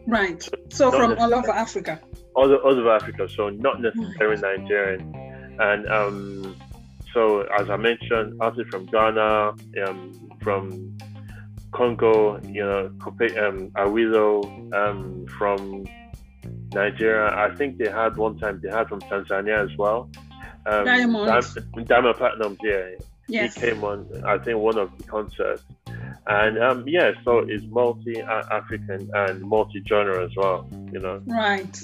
right. 0.08 0.42
So, 0.70 0.90
Not 0.90 0.98
from 0.98 1.18
all 1.20 1.34
over 1.34 1.52
Africa. 1.52 2.00
all, 2.36 2.54
all 2.54 2.80
over 2.80 2.96
Africa, 2.96 3.28
so 3.30 3.50
not 3.50 3.82
necessarily 3.82 4.42
Nigerian. 4.42 5.14
And 5.60 5.88
um, 5.88 6.56
so, 7.14 7.42
as 7.58 7.70
I 7.70 7.78
mentioned, 7.78 8.38
artists 8.42 8.70
from 8.72 8.86
Ghana, 8.88 9.54
um, 9.88 10.30
from 10.42 10.98
Congo, 11.72 12.40
you 12.44 12.64
know, 12.64 12.86
um, 12.88 13.72
Awilo, 13.72 14.74
um, 14.74 15.26
from 15.38 15.86
Nigeria. 16.74 17.34
I 17.36 17.56
think 17.56 17.78
they 17.78 17.90
had 17.90 18.18
one 18.18 18.38
time 18.38 18.60
they 18.62 18.70
had 18.70 18.88
from 18.90 19.02
Tanzania 19.02 19.64
as 19.70 19.78
well. 19.78 20.10
Um, 20.66 20.86
Diamond. 20.86 21.28
Diamond 21.88 22.16
Platnumz, 22.16 22.58
yeah, 22.64 23.06
Yes. 23.28 23.56
he 23.56 23.62
came 23.62 23.84
on 23.84 24.08
I 24.26 24.38
think 24.38 24.60
one 24.60 24.78
of 24.78 24.96
the 24.98 25.04
concerts 25.04 25.64
and 26.28 26.58
um 26.62 26.84
yeah 26.88 27.12
so 27.24 27.40
it's 27.40 27.66
multi 27.68 28.20
African 28.52 29.10
and 29.14 29.42
multi 29.42 29.84
genre 29.88 30.24
as 30.26 30.32
well 30.36 30.68
you 30.92 31.00
know 31.00 31.22
Right. 31.28 31.76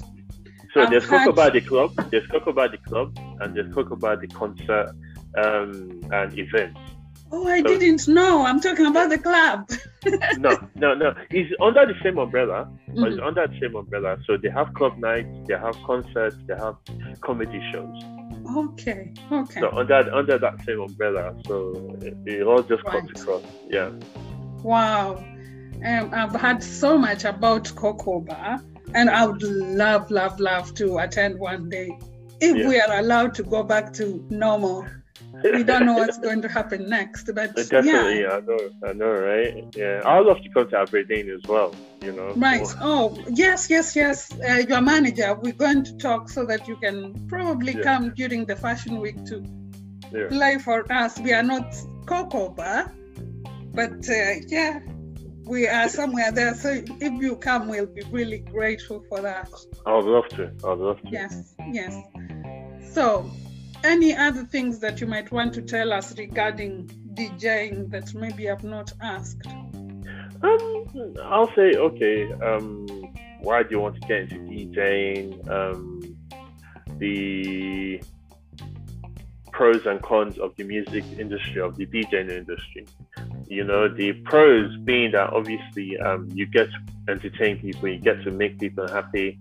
so 0.74 0.82
I've 0.82 0.90
there's 0.90 1.08
had- 1.08 1.26
Cocoa 1.28 1.52
the 1.52 1.62
club 1.62 1.94
there's 2.10 2.28
about 2.48 2.72
the 2.72 2.78
club 2.80 3.18
and 3.42 3.56
there's 3.56 3.76
about 3.78 4.22
the 4.22 4.28
concert 4.28 4.92
um 5.38 6.02
and 6.12 6.38
events 6.38 6.80
Oh, 7.34 7.48
I 7.48 7.62
So- 7.62 7.68
didn't 7.80 8.10
know. 8.10 8.46
I'm 8.46 8.60
talking 8.60 8.88
about 8.88 9.10
the 9.10 9.18
club. 9.18 9.70
no 10.38 10.52
no 10.76 10.94
no 10.96 11.14
it's 11.30 11.50
under 11.62 11.86
the 11.86 11.94
same 12.04 12.18
umbrella 12.18 12.68
but 12.96 13.14
it's 13.14 13.22
under 13.22 13.48
the 13.48 13.58
same 13.62 13.76
umbrella 13.76 14.18
so 14.26 14.36
they 14.36 14.50
have 14.50 14.74
club 14.74 14.98
nights 14.98 15.30
they 15.48 15.54
have 15.54 15.76
concerts 15.86 16.36
they 16.48 16.56
have 16.56 16.76
comedy 17.22 17.62
shows 17.72 18.04
Okay. 18.58 19.14
Okay. 19.32 19.60
so 19.62 19.70
under 19.72 20.14
under 20.14 20.38
that 20.40 20.56
same 20.66 20.82
umbrella 20.82 21.34
so 21.48 21.72
it, 22.02 22.18
it 22.26 22.42
all 22.44 22.64
just 22.64 22.84
comes 22.86 23.10
across 23.22 23.44
yeah 23.70 23.92
Wow. 24.64 25.24
Um, 25.84 26.10
I've 26.14 26.34
heard 26.40 26.64
so 26.64 26.98
much 26.98 27.26
about 27.26 27.66
Kokoba, 27.66 28.62
and 28.94 29.10
I 29.10 29.26
would 29.26 29.42
love, 29.44 30.12
love, 30.12 30.40
love 30.40 30.74
to 30.76 30.98
attend 31.00 31.40
one 31.40 31.70
day. 31.70 31.98
If 32.40 32.56
Yeah. 32.56 32.68
we 32.68 32.80
are 32.80 33.00
allowed 33.00 33.34
to 33.36 33.44
go 33.44 33.64
back 33.64 33.94
to 33.94 34.24
normal, 34.30 34.86
we 35.44 35.64
don't 35.64 35.86
know 35.86 35.94
what's 35.94 36.20
going 36.20 36.42
to 36.44 36.48
happen 36.48 36.88
next. 36.90 37.32
But 37.34 37.56
Definitely, 37.70 38.22
yeah, 38.22 38.38
I 38.38 38.40
know, 38.42 38.70
I 38.88 38.94
know, 38.94 39.12
right? 39.12 39.66
Yeah, 39.76 40.02
I'd 40.06 40.26
love 40.26 40.42
to 40.44 40.50
come 40.50 40.70
to 40.70 40.78
Aberdeen 40.78 41.30
as 41.32 41.42
well. 41.48 41.74
You 42.04 42.12
know, 42.14 42.34
right. 42.36 42.68
Oh, 42.80 43.18
yes, 43.30 43.70
yes, 43.70 43.96
yes. 43.96 44.32
Uh, 44.48 44.64
your 44.68 44.82
manager, 44.82 45.34
we're 45.42 45.54
going 45.54 45.84
to 45.84 45.98
talk 45.98 46.30
so 46.30 46.46
that 46.46 46.68
you 46.68 46.76
can 46.76 47.28
probably 47.28 47.74
Yeah. 47.74 47.84
come 47.84 48.14
during 48.16 48.46
the 48.46 48.56
fashion 48.56 49.00
week 49.00 49.24
to 49.26 49.44
Yeah. 50.12 50.28
play 50.28 50.58
for 50.58 50.92
us. 50.92 51.20
We 51.20 51.34
are 51.34 51.44
not 51.44 51.74
Kokoba, 52.06 52.92
but 53.74 54.10
uh, 54.10 54.34
yeah, 54.48 54.80
we 55.46 55.68
are 55.68 55.90
somewhere 55.90 56.32
there. 56.32 56.56
So 56.56 56.70
if 56.70 57.22
you 57.22 57.36
come, 57.36 57.68
we'll 57.68 57.86
be 57.86 58.04
really 58.12 58.40
grateful 58.40 59.04
for 59.10 59.22
that. 59.22 59.50
I'd 59.86 60.04
love 60.04 60.28
to. 60.30 60.52
I'd 60.64 60.78
love 60.78 61.02
to. 61.02 61.10
Yes, 61.10 61.56
yes. 61.72 61.96
So, 62.94 63.30
any 63.84 64.16
other 64.16 64.44
things 64.44 64.80
that 64.80 65.02
you 65.02 65.08
might 65.08 65.32
want 65.32 65.54
to 65.54 65.62
tell 65.62 65.94
us 65.94 66.18
regarding 66.18 66.88
DJing 67.14 67.90
that 67.92 68.14
maybe 68.14 68.50
I've 68.50 68.64
not 68.64 68.94
asked? 69.02 69.48
Um, 69.48 71.16
I'll 71.24 71.54
say, 71.56 71.76
okay. 71.76 72.32
Um, 72.34 72.88
why 73.42 73.64
do 73.64 73.70
you 73.72 73.80
want 73.80 73.96
to 74.02 74.08
get 74.08 74.32
into 74.32 74.36
DJing? 74.36 75.50
Um, 75.50 76.18
the 76.98 78.02
pros 79.52 79.86
and 79.86 80.02
cons 80.02 80.38
of 80.38 80.56
the 80.56 80.64
music 80.64 81.04
industry, 81.18 81.62
of 81.62 81.76
the 81.76 81.86
DJing 81.86 82.32
industry. 82.32 82.86
You 83.52 83.66
know, 83.66 83.94
the 83.94 84.14
pros 84.24 84.76
being 84.86 85.12
that 85.12 85.34
obviously 85.34 85.98
um, 86.00 86.30
you 86.34 86.46
get 86.46 86.68
to 86.72 87.12
entertain 87.12 87.60
people, 87.60 87.90
you 87.90 88.00
get 88.00 88.24
to 88.24 88.32
make 88.32 88.58
people 88.58 88.88
happy, 88.88 89.40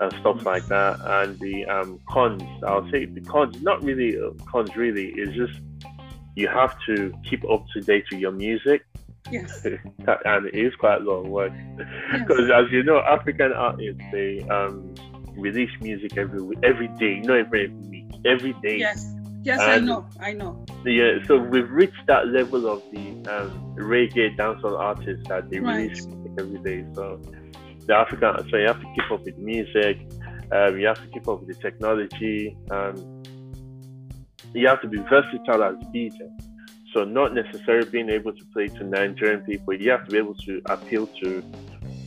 and 0.00 0.10
stuff 0.20 0.46
like 0.46 0.66
that. 0.68 0.98
And 1.04 1.38
the 1.38 1.66
um, 1.66 2.00
cons, 2.08 2.42
I'll 2.66 2.90
say 2.90 3.04
the 3.04 3.20
cons, 3.20 3.60
not 3.60 3.82
really 3.82 4.18
uh, 4.18 4.30
cons, 4.50 4.74
really, 4.76 5.08
is 5.08 5.34
just 5.34 5.60
you 6.36 6.48
have 6.48 6.74
to 6.86 7.12
keep 7.28 7.44
up 7.50 7.66
to 7.74 7.80
date 7.82 8.04
with 8.10 8.20
your 8.20 8.32
music 8.32 8.86
Yes. 9.30 9.64
and 9.64 10.46
it 10.46 10.54
is 10.54 10.74
quite 10.76 11.02
a 11.02 11.04
lot 11.04 11.24
of 11.24 11.28
work 11.28 11.52
yes. 11.78 11.86
because 12.20 12.50
as 12.50 12.70
you 12.72 12.82
know 12.82 12.98
african 12.98 13.52
artists 13.52 14.00
they 14.12 14.40
um 14.48 14.94
release 15.36 15.70
music 15.80 16.16
every 16.16 16.40
every 16.64 16.88
day 16.98 17.20
not 17.20 17.36
every 17.36 17.68
week 17.68 18.06
every 18.24 18.54
day 18.54 18.78
Yes. 18.78 19.14
Yes, 19.42 19.60
and, 19.60 19.70
I 19.70 19.78
know. 19.78 20.06
I 20.20 20.32
know. 20.32 20.64
Yeah, 20.84 21.18
so 21.26 21.38
we've 21.38 21.70
reached 21.70 22.06
that 22.06 22.28
level 22.28 22.68
of 22.68 22.82
the 22.92 23.08
um, 23.30 23.74
reggae 23.76 24.36
dancehall 24.36 24.78
artists 24.78 25.26
that 25.28 25.48
they 25.50 25.60
right. 25.60 25.88
release 25.88 26.06
every 26.38 26.58
day. 26.58 26.84
So 26.94 27.20
the 27.86 27.94
African, 27.94 28.50
so 28.50 28.56
you 28.56 28.66
have 28.66 28.80
to 28.80 28.86
keep 28.94 29.10
up 29.10 29.24
with 29.24 29.38
music. 29.38 29.98
Um, 30.52 30.78
you 30.78 30.86
have 30.86 31.00
to 31.00 31.06
keep 31.08 31.26
up 31.28 31.40
with 31.40 31.48
the 31.48 31.54
technology. 31.54 32.56
Um, 32.70 33.22
you 34.52 34.66
have 34.66 34.82
to 34.82 34.88
be 34.88 34.98
versatile 34.98 35.62
as 35.62 35.74
a 35.74 35.86
DJ. 35.86 36.18
So 36.92 37.04
not 37.04 37.34
necessarily 37.34 37.88
being 37.88 38.10
able 38.10 38.32
to 38.32 38.44
play 38.46 38.66
to 38.66 38.84
Nigerian 38.84 39.40
people, 39.42 39.74
you 39.74 39.90
have 39.90 40.04
to 40.06 40.10
be 40.10 40.18
able 40.18 40.34
to 40.34 40.60
appeal 40.66 41.06
to 41.22 41.42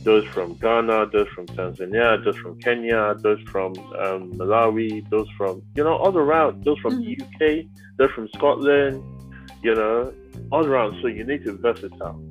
those 0.04 0.26
from 0.28 0.54
Ghana, 0.54 1.06
those 1.12 1.28
from 1.28 1.46
Tanzania, 1.46 2.22
those 2.22 2.36
from 2.36 2.58
Kenya, 2.60 3.14
those 3.18 3.40
from 3.50 3.72
um, 3.98 4.32
Malawi, 4.34 5.08
those 5.10 5.28
from 5.36 5.62
you 5.74 5.82
know 5.82 5.96
all 5.96 6.16
around, 6.16 6.62
those 6.64 6.78
from 6.78 7.02
mm-hmm. 7.02 7.24
the 7.38 7.60
UK, 7.60 7.66
those 7.96 8.10
from 8.10 8.28
Scotland, 8.34 9.02
you 9.62 9.74
know, 9.74 10.12
all 10.52 10.66
around. 10.66 11.00
So 11.00 11.08
you 11.08 11.24
need 11.24 11.44
to 11.44 11.54
be 11.54 11.62
versatile, 11.62 12.22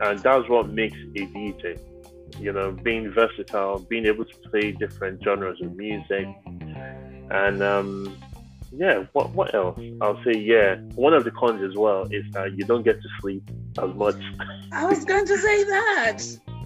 and 0.00 0.18
that's 0.20 0.48
what 0.48 0.70
makes 0.70 0.96
a 0.96 1.26
DJ. 1.26 1.78
You 2.38 2.52
know, 2.52 2.70
being 2.70 3.10
versatile, 3.10 3.80
being 3.80 4.06
able 4.06 4.24
to 4.24 4.36
play 4.50 4.70
different 4.72 5.22
genres 5.24 5.60
of 5.60 5.74
music, 5.76 6.28
and 7.30 7.62
um, 7.62 8.16
yeah, 8.70 9.06
what 9.12 9.30
what 9.30 9.54
else? 9.54 9.80
I'll 10.00 10.22
say 10.22 10.38
yeah. 10.38 10.76
One 10.94 11.14
of 11.14 11.24
the 11.24 11.32
cons 11.32 11.62
as 11.62 11.76
well 11.76 12.04
is 12.12 12.24
that 12.32 12.56
you 12.56 12.64
don't 12.64 12.84
get 12.84 13.02
to 13.02 13.08
sleep 13.20 13.50
as 13.82 13.92
much. 13.94 14.22
I 14.70 14.86
was 14.86 15.04
going 15.04 15.26
to 15.26 15.36
say 15.36 15.64
that. 15.64 16.22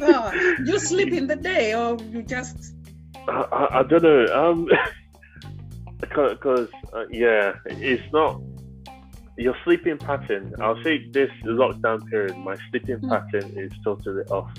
oh, 0.00 0.54
you 0.64 0.78
sleep 0.78 1.12
in 1.12 1.26
the 1.26 1.36
day, 1.36 1.74
or 1.74 1.96
you 2.10 2.22
just? 2.22 2.74
I, 3.28 3.32
I, 3.32 3.80
I 3.80 3.82
don't 3.82 4.02
know. 4.02 4.26
Um, 4.32 4.68
because 6.00 6.68
uh, 6.92 7.06
yeah, 7.10 7.54
it's 7.66 8.02
not 8.12 8.40
your 9.36 9.56
sleeping 9.64 9.98
pattern. 9.98 10.54
I'll 10.60 10.82
say 10.82 11.06
this 11.10 11.30
lockdown 11.44 12.06
period, 12.08 12.36
my 12.36 12.56
sleeping 12.70 12.98
mm. 12.98 13.08
pattern 13.08 13.52
is 13.56 13.72
totally 13.82 14.22
off. 14.24 14.50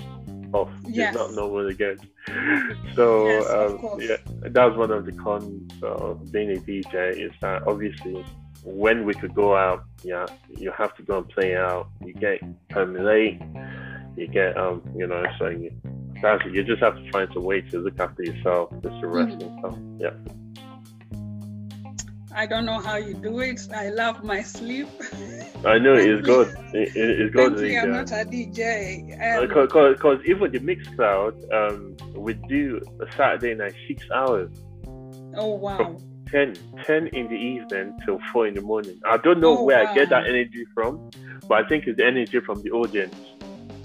Off. 0.52 0.70
Yes. 0.86 1.14
It's 1.14 1.22
not 1.22 1.34
normal 1.34 1.68
again. 1.68 1.98
So 2.94 3.26
yes, 3.26 3.48
um, 3.48 4.00
yeah, 4.00 4.16
that's 4.42 4.76
one 4.76 4.90
of 4.90 5.06
the 5.06 5.12
cons 5.12 5.72
of 5.82 6.30
being 6.30 6.50
a 6.50 6.60
DJ 6.60 7.26
is 7.26 7.32
that 7.40 7.66
obviously 7.66 8.22
when 8.64 9.06
we 9.06 9.14
could 9.14 9.34
go 9.34 9.56
out, 9.56 9.84
yeah, 10.04 10.26
you 10.58 10.70
have 10.72 10.94
to 10.96 11.02
go 11.02 11.18
and 11.18 11.28
play 11.28 11.56
out. 11.56 11.88
You 12.04 12.12
get 12.12 12.42
home 12.72 12.94
late 12.94 13.40
you 14.16 14.26
get 14.28 14.56
um 14.56 14.82
you 14.96 15.06
know 15.06 15.22
so 15.38 15.48
you, 15.48 15.70
that's 16.20 16.44
you 16.46 16.62
just 16.62 16.82
have 16.82 16.94
to 16.96 17.10
find 17.10 17.28
some 17.32 17.44
way 17.44 17.60
to 17.60 17.78
look 17.78 17.98
after 17.98 18.22
yourself 18.22 18.70
just 18.82 19.00
to 19.00 19.06
rest 19.06 19.38
mm-hmm. 19.38 19.58
stuff 19.58 19.78
yeah 19.98 20.32
I 22.34 22.46
don't 22.46 22.64
know 22.64 22.78
how 22.78 22.96
you 22.96 23.12
do 23.14 23.40
it. 23.40 23.68
I 23.74 23.90
love 23.90 24.24
my 24.24 24.42
sleep. 24.42 24.88
I 25.66 25.78
know 25.78 25.94
it's 25.94 26.26
good. 26.26 26.48
It, 26.72 26.96
it, 26.96 27.20
it's 27.20 27.34
good. 27.34 27.58
Thankfully, 27.58 27.78
I'm 27.78 27.92
not 27.92 28.10
a 28.10 28.24
DJ. 28.24 29.06
Because 29.48 30.18
um, 30.18 30.22
even 30.24 30.50
the 30.50 30.58
Mixcloud, 30.60 31.52
um, 31.52 31.94
we 32.14 32.32
do 32.32 32.80
a 33.00 33.12
Saturday 33.12 33.54
night 33.54 33.74
six 33.86 34.10
hours. 34.10 34.50
Oh 35.36 35.56
wow! 35.56 35.76
From 35.76 35.98
10, 36.30 36.54
10 36.84 37.06
in 37.08 37.28
the 37.28 37.34
evening 37.34 37.98
till 38.04 38.18
four 38.32 38.46
in 38.46 38.54
the 38.54 38.62
morning. 38.62 38.98
I 39.04 39.18
don't 39.18 39.40
know 39.40 39.58
oh, 39.58 39.64
where 39.64 39.84
wow. 39.84 39.90
I 39.90 39.94
get 39.94 40.08
that 40.08 40.26
energy 40.26 40.64
from, 40.74 41.10
but 41.46 41.64
I 41.64 41.68
think 41.68 41.86
it's 41.86 41.98
the 41.98 42.06
energy 42.06 42.40
from 42.40 42.62
the 42.62 42.70
audience 42.70 43.14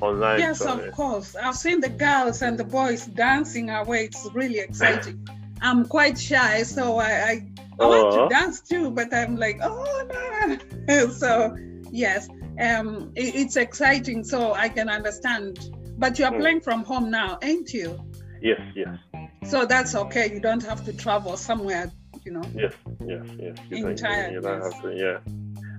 online. 0.02 0.40
Yes, 0.40 0.62
of 0.62 0.92
course. 0.92 1.36
I've 1.36 1.56
seen 1.56 1.82
the 1.82 1.90
girls 1.90 2.42
and 2.42 2.58
the 2.58 2.64
boys 2.64 3.06
dancing 3.06 3.70
away. 3.70 4.06
It's 4.06 4.28
really 4.34 4.60
exciting. 4.60 5.28
I'm 5.62 5.86
quite 5.86 6.20
shy, 6.20 6.64
so 6.64 6.98
I, 6.98 7.10
I, 7.10 7.52
I 7.80 7.86
want 7.86 8.14
to 8.14 8.36
dance 8.36 8.62
too, 8.62 8.92
but 8.92 9.14
I'm 9.14 9.38
like, 9.38 9.60
oh 9.64 10.60
no. 10.88 11.10
so 11.10 11.56
yes, 11.92 12.30
um, 12.60 13.12
it, 13.16 13.36
it's 13.36 13.56
exciting, 13.56 14.24
so 14.24 14.54
I 14.54 14.70
can 14.70 14.90
understand. 14.90 15.74
But 15.98 16.20
you're 16.20 16.32
mm. 16.32 16.40
playing 16.40 16.62
from 16.62 16.84
home 16.84 17.10
now, 17.10 17.40
ain't 17.42 17.74
you? 17.74 18.00
Yes, 18.42 18.62
yes. 18.76 18.98
So 19.46 19.66
that's 19.66 19.96
okay. 19.96 20.32
You 20.32 20.40
don't 20.40 20.64
have 20.64 20.86
to 20.86 20.94
travel 20.94 21.38
somewhere, 21.38 21.92
you 22.24 22.34
know. 22.34 22.44
Yes, 22.54 22.74
yes, 23.06 23.26
yes. 23.40 23.58
You, 23.70 23.88
Entire, 23.88 24.32
you 24.32 24.42
don't 24.42 24.62
have 24.62 24.82
to, 24.82 24.96
yeah. 24.96 25.20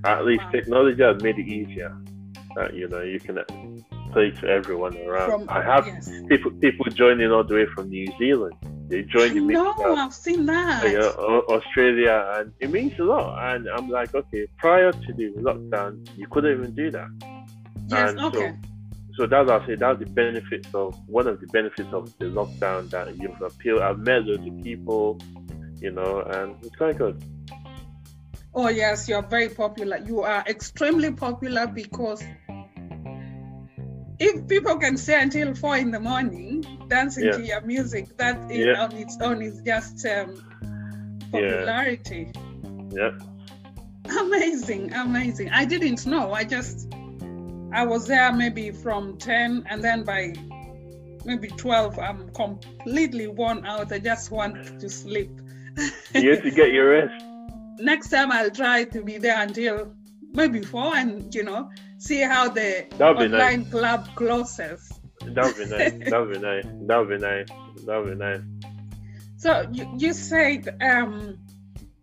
At 0.04 0.24
least 0.24 0.44
wow. 0.44 0.50
technology 0.50 1.02
has 1.02 1.22
made 1.22 1.38
it 1.38 1.46
easier. 1.46 1.96
That 2.56 2.74
you 2.74 2.88
know 2.88 3.02
you 3.02 3.20
can 3.20 3.38
play 4.12 4.30
to 4.30 4.46
everyone 4.46 4.96
around. 4.98 5.30
From, 5.30 5.48
I 5.48 5.62
have 5.62 5.86
yes. 5.86 6.10
people 6.28 6.50
people 6.52 6.86
joining 6.86 7.30
all 7.30 7.44
the 7.44 7.54
way 7.54 7.66
from 7.74 7.88
New 7.88 8.06
Zealand. 8.18 8.54
They 8.88 9.02
join 9.02 9.34
the 9.34 9.40
No, 9.40 9.74
I've 9.96 10.14
seen 10.14 10.46
that. 10.46 10.90
You 10.90 10.98
know, 10.98 11.44
uh, 11.48 11.52
Australia, 11.52 12.34
and 12.36 12.52
it 12.58 12.70
means 12.70 12.98
a 12.98 13.02
lot. 13.04 13.54
And 13.54 13.68
I'm 13.68 13.90
like, 13.90 14.14
okay, 14.14 14.46
prior 14.56 14.92
to 14.92 15.12
the 15.12 15.32
lockdown, 15.36 16.08
you 16.16 16.26
couldn't 16.28 16.58
even 16.58 16.74
do 16.74 16.90
that. 16.92 17.08
Yes, 17.88 18.10
and 18.10 18.20
okay. 18.20 18.54
So, 19.16 19.24
so 19.24 19.26
that's 19.26 19.50
I 19.50 19.66
say 19.66 19.74
that's 19.74 19.98
the 19.98 20.06
benefits 20.06 20.74
of 20.74 20.98
one 21.06 21.26
of 21.26 21.40
the 21.40 21.46
benefits 21.48 21.92
of 21.92 22.16
the 22.18 22.26
lockdown 22.26 22.88
that 22.90 23.14
you've 23.16 23.42
appealed. 23.42 23.80
I've 23.80 23.98
met 23.98 24.24
loads 24.24 24.46
of 24.46 24.64
people, 24.64 25.20
you 25.80 25.90
know, 25.90 26.20
and 26.22 26.56
it's 26.64 26.76
quite 26.76 26.96
good. 26.96 27.22
Oh 28.54 28.68
yes, 28.68 29.08
you're 29.08 29.22
very 29.22 29.50
popular. 29.50 29.98
You 29.98 30.22
are 30.22 30.42
extremely 30.48 31.12
popular 31.12 31.66
because 31.66 32.22
if 34.18 34.48
people 34.48 34.76
can 34.78 34.96
stay 34.96 35.20
until 35.20 35.54
four 35.54 35.76
in 35.76 35.90
the 35.90 36.00
morning 36.00 36.64
dancing 36.88 37.26
yeah. 37.26 37.32
to 37.32 37.44
your 37.44 37.60
music, 37.60 38.16
that 38.16 38.36
in 38.50 38.68
yeah. 38.68 38.82
on 38.82 38.92
its 38.92 39.16
own 39.20 39.42
is 39.42 39.60
just 39.62 40.04
um, 40.06 40.42
popularity. 41.30 42.32
Yeah. 42.90 43.10
Amazing, 44.20 44.92
amazing. 44.94 45.50
I 45.50 45.64
didn't 45.64 46.06
know. 46.06 46.32
I 46.32 46.44
just 46.44 46.92
I 47.72 47.84
was 47.84 48.06
there 48.06 48.32
maybe 48.32 48.70
from 48.70 49.18
ten, 49.18 49.64
and 49.68 49.84
then 49.84 50.02
by 50.02 50.34
maybe 51.24 51.48
twelve, 51.48 51.98
I'm 51.98 52.30
completely 52.30 53.28
worn 53.28 53.66
out. 53.66 53.92
I 53.92 53.98
just 53.98 54.30
want 54.30 54.80
to 54.80 54.88
sleep. 54.88 55.30
you 56.14 56.30
have 56.30 56.42
to 56.42 56.50
get 56.50 56.72
your 56.72 56.90
rest. 56.90 57.24
Next 57.78 58.08
time 58.08 58.32
I'll 58.32 58.50
try 58.50 58.84
to 58.84 59.02
be 59.02 59.18
there 59.18 59.40
until 59.40 59.92
maybe 60.32 60.62
four, 60.62 60.96
and 60.96 61.32
you 61.34 61.44
know 61.44 61.70
see 61.98 62.20
how 62.20 62.48
the 62.48 62.86
online 63.00 63.30
nice. 63.30 63.70
club 63.70 64.08
closes. 64.14 64.92
That 65.24 65.44
would 65.44 65.56
be 65.56 65.66
nice. 65.66 66.10
that 66.10 66.18
would 66.20 66.32
be 66.32 66.38
nice. 66.38 66.64
That 66.86 66.98
would 66.98 67.08
be 67.08 67.18
nice. 67.18 67.48
That 67.84 67.98
would 67.98 68.18
be 68.18 68.24
nice. 68.24 68.40
So 69.36 69.68
you, 69.72 69.92
you 69.98 70.12
said 70.12 70.76
um, 70.80 71.38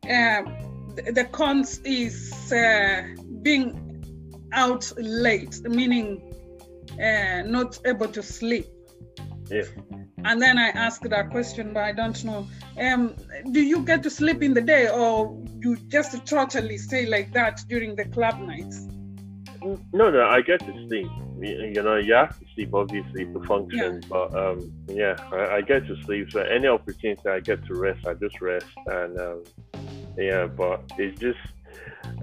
uh, 0.03 0.41
the, 0.95 1.11
the 1.13 1.25
cons 1.31 1.79
is 1.79 2.51
uh, 2.51 3.03
being 3.41 3.81
out 4.53 4.91
late, 4.97 5.61
meaning 5.63 6.21
uh, 6.93 7.41
not 7.45 7.79
able 7.85 8.07
to 8.07 8.21
sleep. 8.21 8.67
Yeah. 9.49 9.63
And 10.23 10.41
then 10.41 10.57
I 10.57 10.69
asked 10.69 11.07
that 11.07 11.29
question, 11.29 11.73
but 11.73 11.83
I 11.83 11.91
don't 11.91 12.23
know. 12.23 12.47
Um, 12.79 13.15
do 13.51 13.61
you 13.61 13.83
get 13.83 14.01
to 14.03 14.09
sleep 14.09 14.41
in 14.41 14.53
the 14.53 14.61
day, 14.61 14.89
or 14.89 15.39
you 15.59 15.77
just 15.87 16.25
totally 16.25 16.77
stay 16.77 17.05
like 17.05 17.31
that 17.33 17.61
during 17.67 17.95
the 17.95 18.05
club 18.05 18.39
nights? 18.39 18.87
No, 19.93 20.09
no, 20.09 20.27
I 20.27 20.41
get 20.41 20.59
to 20.61 20.87
sleep. 20.87 21.07
You 21.39 21.83
know, 21.83 21.97
you 21.97 22.13
have 22.13 22.37
to 22.39 22.45
sleep 22.55 22.73
obviously 22.73 23.25
to 23.25 23.43
function, 23.43 24.01
yeah. 24.01 24.07
but 24.09 24.35
um, 24.35 24.71
yeah, 24.87 25.15
I, 25.31 25.57
I, 25.57 25.61
get 25.61 25.85
to 25.87 26.01
sleep. 26.03 26.31
So 26.31 26.41
any 26.41 26.67
opportunity 26.67 27.27
I 27.27 27.39
get 27.41 27.65
to 27.65 27.75
rest, 27.75 28.07
I 28.07 28.13
just 28.13 28.39
rest, 28.41 28.67
and 28.87 29.19
um, 29.19 29.43
yeah, 30.17 30.47
but 30.47 30.89
it's 30.97 31.19
just 31.19 31.39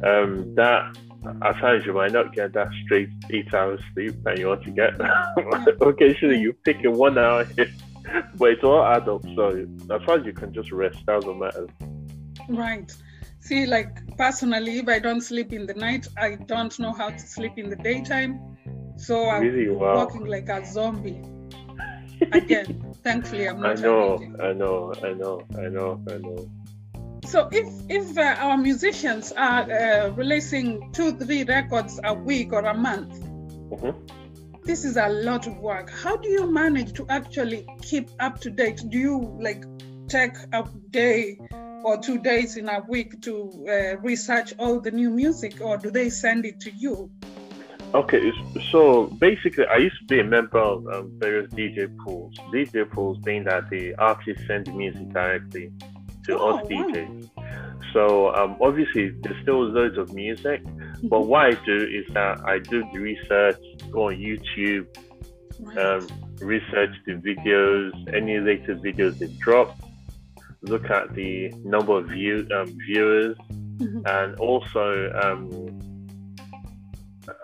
um, 0.03 0.55
that 0.55 0.97
at 1.43 1.57
times 1.59 1.85
you 1.87 1.93
might 1.93 2.13
not 2.13 2.33
get 2.33 2.53
that 2.55 2.69
straight 2.85 3.11
eight 3.31 3.53
hours 3.55 3.81
sleep 3.95 4.15
that 4.25 4.39
you 4.39 4.49
want 4.49 4.65
to 4.65 4.71
get. 4.71 4.95
Occasionally 5.81 6.39
you 6.39 6.53
pick 6.65 6.85
a 6.85 6.91
one 6.91 7.19
hour 7.19 7.45
hit, 7.57 7.71
but 8.37 8.51
it's 8.51 8.65
all 8.65 8.83
up. 8.83 9.07
So 9.07 9.67
as 9.95 10.03
far 10.05 10.19
as 10.19 10.27
you 10.27 10.33
can 10.33 10.53
just 10.53 10.73
rest, 10.73 10.99
that's 11.07 11.25
what 11.25 11.39
matters. 11.39 11.71
Right. 12.49 12.93
See, 13.43 13.67
like 13.67 14.17
personally, 14.17 14.79
if 14.79 14.89
I 14.89 15.01
don't 15.01 15.21
sleep 15.21 15.53
in 15.53 15.67
the 15.67 15.75
night, 15.75 16.07
I 16.17 16.37
don't 16.37 16.79
know 16.79 16.93
how 16.93 17.11
to 17.11 17.19
sleep 17.19 17.55
in 17.57 17.71
the 17.71 17.77
daytime. 17.77 18.57
So 18.97 19.29
I'm 19.29 19.43
really? 19.43 19.69
wow. 19.69 19.97
walking 19.97 20.27
like 20.27 20.49
a 20.49 20.65
zombie. 20.65 21.21
Again, 22.31 22.95
thankfully, 23.03 23.49
I'm 23.49 23.61
not. 23.61 23.81
I 23.81 23.83
know, 23.83 24.19
I 24.41 24.53
know, 24.53 24.95
I 25.03 25.13
know, 25.13 25.43
I 25.59 25.69
know, 25.69 26.01
I 26.09 26.19
know. 26.19 26.49
So 27.25 27.49
if 27.51 27.67
if 27.89 28.17
uh, 28.17 28.37
our 28.39 28.57
musicians 28.57 29.33
are 29.33 29.63
uh, 29.63 30.11
releasing 30.11 30.93
two, 30.93 31.11
three 31.11 31.43
records 31.43 31.99
a 32.05 32.15
week 32.15 32.53
or 32.53 32.61
a 32.61 32.75
month, 32.75 33.13
mm-hmm. 33.73 34.63
this 34.63 34.85
is 34.85 34.97
a 34.97 35.09
lot 35.09 35.49
of 35.49 35.59
work. 35.59 35.91
How 35.91 36.17
do 36.17 36.29
you 36.29 36.47
manage 36.47 36.93
to 36.93 37.07
actually 37.09 37.67
keep 37.83 38.09
up 38.21 38.41
to 38.43 38.51
date? 38.51 38.85
Do 38.89 38.99
you 38.99 39.37
like 39.41 39.65
take 40.07 40.37
a 40.53 40.63
day 40.91 41.41
or 41.85 41.99
two 41.99 42.19
days 42.19 42.57
in 42.57 42.69
a 42.69 42.81
week 42.89 43.21
to 43.23 43.67
uh, 43.69 43.99
research 44.01 44.55
all 44.59 44.81
the 44.81 44.91
new 44.91 45.11
music, 45.11 45.61
or 45.61 45.77
do 45.77 45.91
they 45.91 46.11
send 46.11 46.45
it 46.45 46.61
to 46.61 46.71
you? 46.71 47.11
Okay, 47.95 48.33
so 48.71 49.05
basically, 49.21 49.67
I 49.67 49.77
used 49.77 49.99
to 49.99 50.07
be 50.07 50.21
a 50.21 50.25
member 50.25 50.59
of 50.59 50.87
um, 50.87 51.13
various 51.19 51.53
DJ 51.53 51.95
pools. 51.99 52.35
DJ 52.53 52.91
pools 52.91 53.19
being 53.19 53.45
that 53.45 53.69
the 53.69 53.95
artists 53.97 54.47
send 54.47 54.67
the 54.67 54.73
music 54.73 55.13
directly 55.13 55.71
to 56.25 56.39
oh, 56.39 56.57
us 56.57 56.67
DJs. 56.69 57.29
So 57.93 58.35
um, 58.35 58.57
obviously, 58.63 59.11
there's 59.21 59.37
still 59.43 59.65
loads 59.65 59.99
of 59.99 60.15
music. 60.15 60.63
But 61.03 61.21
Mhm. 61.21 61.27
what 61.27 61.47
I 61.47 61.55
do 61.67 61.77
is 61.77 62.07
that 62.15 62.41
I 62.47 62.61
do 62.61 62.83
the 62.93 62.99
research, 62.99 63.59
go 63.91 64.09
on 64.09 64.15
YouTube, 64.17 64.87
Right. 65.61 65.79
um, 65.79 66.09
research 66.41 66.91
the 67.07 67.13
videos, 67.13 67.93
any 68.15 68.41
latest 68.41 68.83
videos 68.83 69.19
they 69.19 69.27
drop, 69.39 69.77
look 70.63 70.91
at 70.91 71.15
the 71.15 71.51
number 71.65 71.99
of 71.99 72.07
view, 72.07 72.47
um, 72.55 72.77
viewers, 72.87 73.37
Mhm. 73.81 74.03
and 74.07 74.35
also 74.37 75.11
um, 75.25 75.49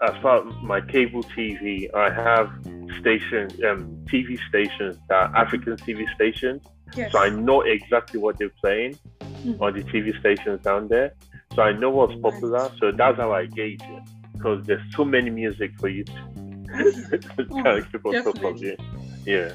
as 0.02 0.14
far 0.22 0.38
as 0.46 0.54
my 0.62 0.80
cable 0.80 1.22
TV, 1.24 1.88
I 1.94 2.10
have 2.12 2.50
stations, 3.00 3.52
um, 3.64 4.04
TV 4.06 4.38
stations 4.48 4.96
that 5.08 5.32
African 5.34 5.76
TV 5.76 6.06
stations, 6.14 6.62
yes. 6.96 7.12
so 7.12 7.18
I 7.18 7.28
know 7.30 7.60
exactly 7.62 8.18
what 8.20 8.38
they're 8.38 8.50
playing 8.60 8.96
Mhm. 9.44 9.60
on 9.60 9.74
the 9.74 9.82
TV 9.84 10.12
stations 10.18 10.60
down 10.62 10.88
there. 10.88 11.12
So 11.54 11.62
I 11.62 11.72
know 11.72 11.90
what's 11.90 12.14
popular. 12.20 12.70
So 12.80 12.92
that's 12.92 13.16
how 13.18 13.32
I 13.32 13.46
gauge 13.46 13.80
it 13.82 14.02
because 14.34 14.64
there's 14.66 14.82
so 14.96 15.04
many 15.04 15.30
music 15.30 15.72
for 15.80 15.88
you 15.88 16.04
to 16.04 16.12
Oh, 17.50 17.62
kind 17.62 17.78
of 17.78 17.92
keep 17.92 18.04
on 18.06 18.14
top 18.22 18.44
of 18.44 18.62
it. 18.62 18.80
Yeah. 19.26 19.52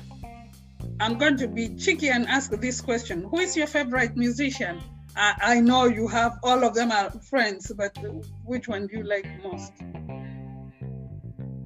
I'm 1.04 1.18
going 1.18 1.36
to 1.39 1.50
be 1.50 1.76
cheeky 1.76 2.08
and 2.08 2.26
ask 2.30 2.50
this 2.50 2.80
question: 2.80 3.24
Who 3.30 3.39
is 3.39 3.58
your 3.58 3.68
favorite 3.68 4.16
musician? 4.16 4.82
I, 5.18 5.34
I 5.42 5.60
know 5.60 5.84
you 5.84 6.08
have 6.08 6.39
all 6.44 6.63
of 6.63 6.76
them 6.76 6.94
are 6.94 7.12
friends, 7.30 7.70
but 7.76 7.98
which 8.46 8.70
one 8.70 8.88
do 8.88 9.00
you 9.00 9.04
like 9.04 9.28
most? 9.44 9.74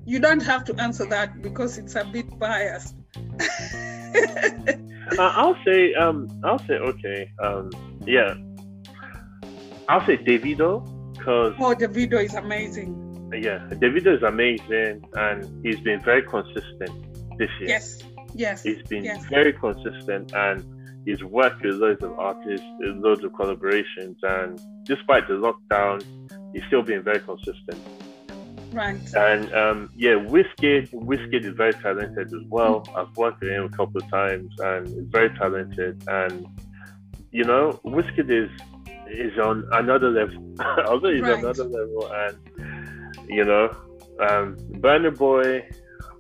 You 0.06 0.19
don't 0.19 0.41
have 0.41 0.63
to 0.65 0.76
answer 0.82 1.06
that 1.06 1.43
because 1.43 1.78
it's 1.78 1.93
a 1.93 2.04
bit 2.04 2.39
biased. 2.39 2.95
Uh, 5.17 5.32
I'll 5.36 5.56
say, 5.63 5.93
um, 5.93 6.28
I'll 6.43 6.60
say, 6.60 6.73
okay, 6.73 7.32
um, 7.41 7.69
yeah, 8.06 8.36
I'll 9.88 10.06
say 10.06 10.17
Davido 10.17 10.84
because 11.13 11.54
oh, 11.60 11.73
Davido 11.73 12.21
is 12.21 12.34
amazing. 12.34 12.91
yeah, 13.32 13.60
Davido 13.69 14.17
is 14.17 14.23
amazing 14.23 15.06
and 15.13 15.65
he's 15.65 15.80
been 15.80 16.02
very 16.04 16.23
consistent 16.23 16.91
this 17.38 17.50
year. 17.62 17.69
Yes, 17.69 18.04
yes, 18.34 18.63
He's 18.63 18.82
been 18.84 19.04
yes. 19.04 19.24
very 19.26 19.54
consistent 19.54 20.34
and 20.34 20.63
he's 21.06 21.24
worked 21.24 21.63
with 21.63 21.76
loads 21.76 22.04
of 22.04 22.18
artists, 22.20 22.66
loads 22.82 23.24
of 23.24 23.32
collaborations, 23.32 24.16
and 24.24 24.60
despite 24.84 25.28
the 25.28 25.34
lockdown, 25.36 26.04
he's 26.54 26.63
still 26.68 26.82
been 26.84 27.02
very 27.04 27.20
consistent. 27.20 27.80
right. 28.74 28.98
And 29.16 29.54
um, 29.54 29.90
yeah, 29.96 30.12
Wizkid, 30.16 30.92
Wizkid 30.92 31.46
is 31.46 31.54
very 31.56 31.74
talented 31.74 32.28
as 32.28 32.44
well. 32.50 32.86
I've 32.96 33.16
worked 33.16 33.42
with 33.42 33.52
him 33.52 33.63
a 33.66 33.70
couple 33.70 34.02
of 34.02 34.10
times, 34.10 34.54
and 34.60 34.88
he's 34.88 35.08
very 35.08 35.30
talented. 35.38 36.04
And 36.08 36.46
you 37.32 37.44
know, 37.44 37.80
Wizkid 37.86 38.30
is 38.30 38.50
is 39.10 39.38
on 39.40 39.66
another 39.72 40.10
level. 40.10 40.44
Although 40.88 41.13
he's 41.13 41.22
Right. 41.22 41.34
on 41.34 41.40
another 41.40 41.63
level, 41.63 42.12
and 42.12 42.38
you 43.30 43.44
know, 43.46 43.70
um, 44.20 44.58
Burna 44.84 45.16
Boy, 45.18 45.66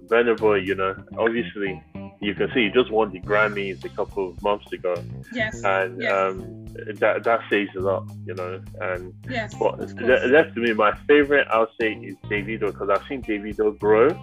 Burna 0.07 0.37
Boy, 0.37 0.55
you 0.55 0.75
know, 0.75 0.95
obviously 1.17 1.81
you 2.19 2.33
can 2.33 2.47
see 2.53 2.65
he 2.65 2.69
just 2.69 2.91
won 2.91 3.11
the 3.11 3.19
Grammys 3.21 3.83
a 3.85 3.89
couple 3.89 4.29
of 4.29 4.41
months 4.41 4.71
ago, 4.73 4.95
Yes, 5.33 5.61
and 5.63 6.01
yes, 6.01 6.11
um, 6.11 6.65
that 6.95 7.23
that 7.23 7.41
says 7.49 7.67
a 7.75 7.79
lot, 7.79 8.09
you 8.25 8.33
know, 8.33 8.59
and. 8.81 9.13
yes. 9.29 9.53
But 9.59 9.79
of 9.79 9.93
le- 10.01 10.27
left 10.27 10.53
to 10.55 10.61
me, 10.61 10.73
my 10.73 10.93
favorite 11.07 11.47
I'll 11.51 11.69
say 11.79 11.93
is 11.93 12.15
Davido 12.29 12.67
because 12.71 12.89
I've 12.89 13.05
seen 13.07 13.21
Davido 13.21 13.77
grow 13.77 14.13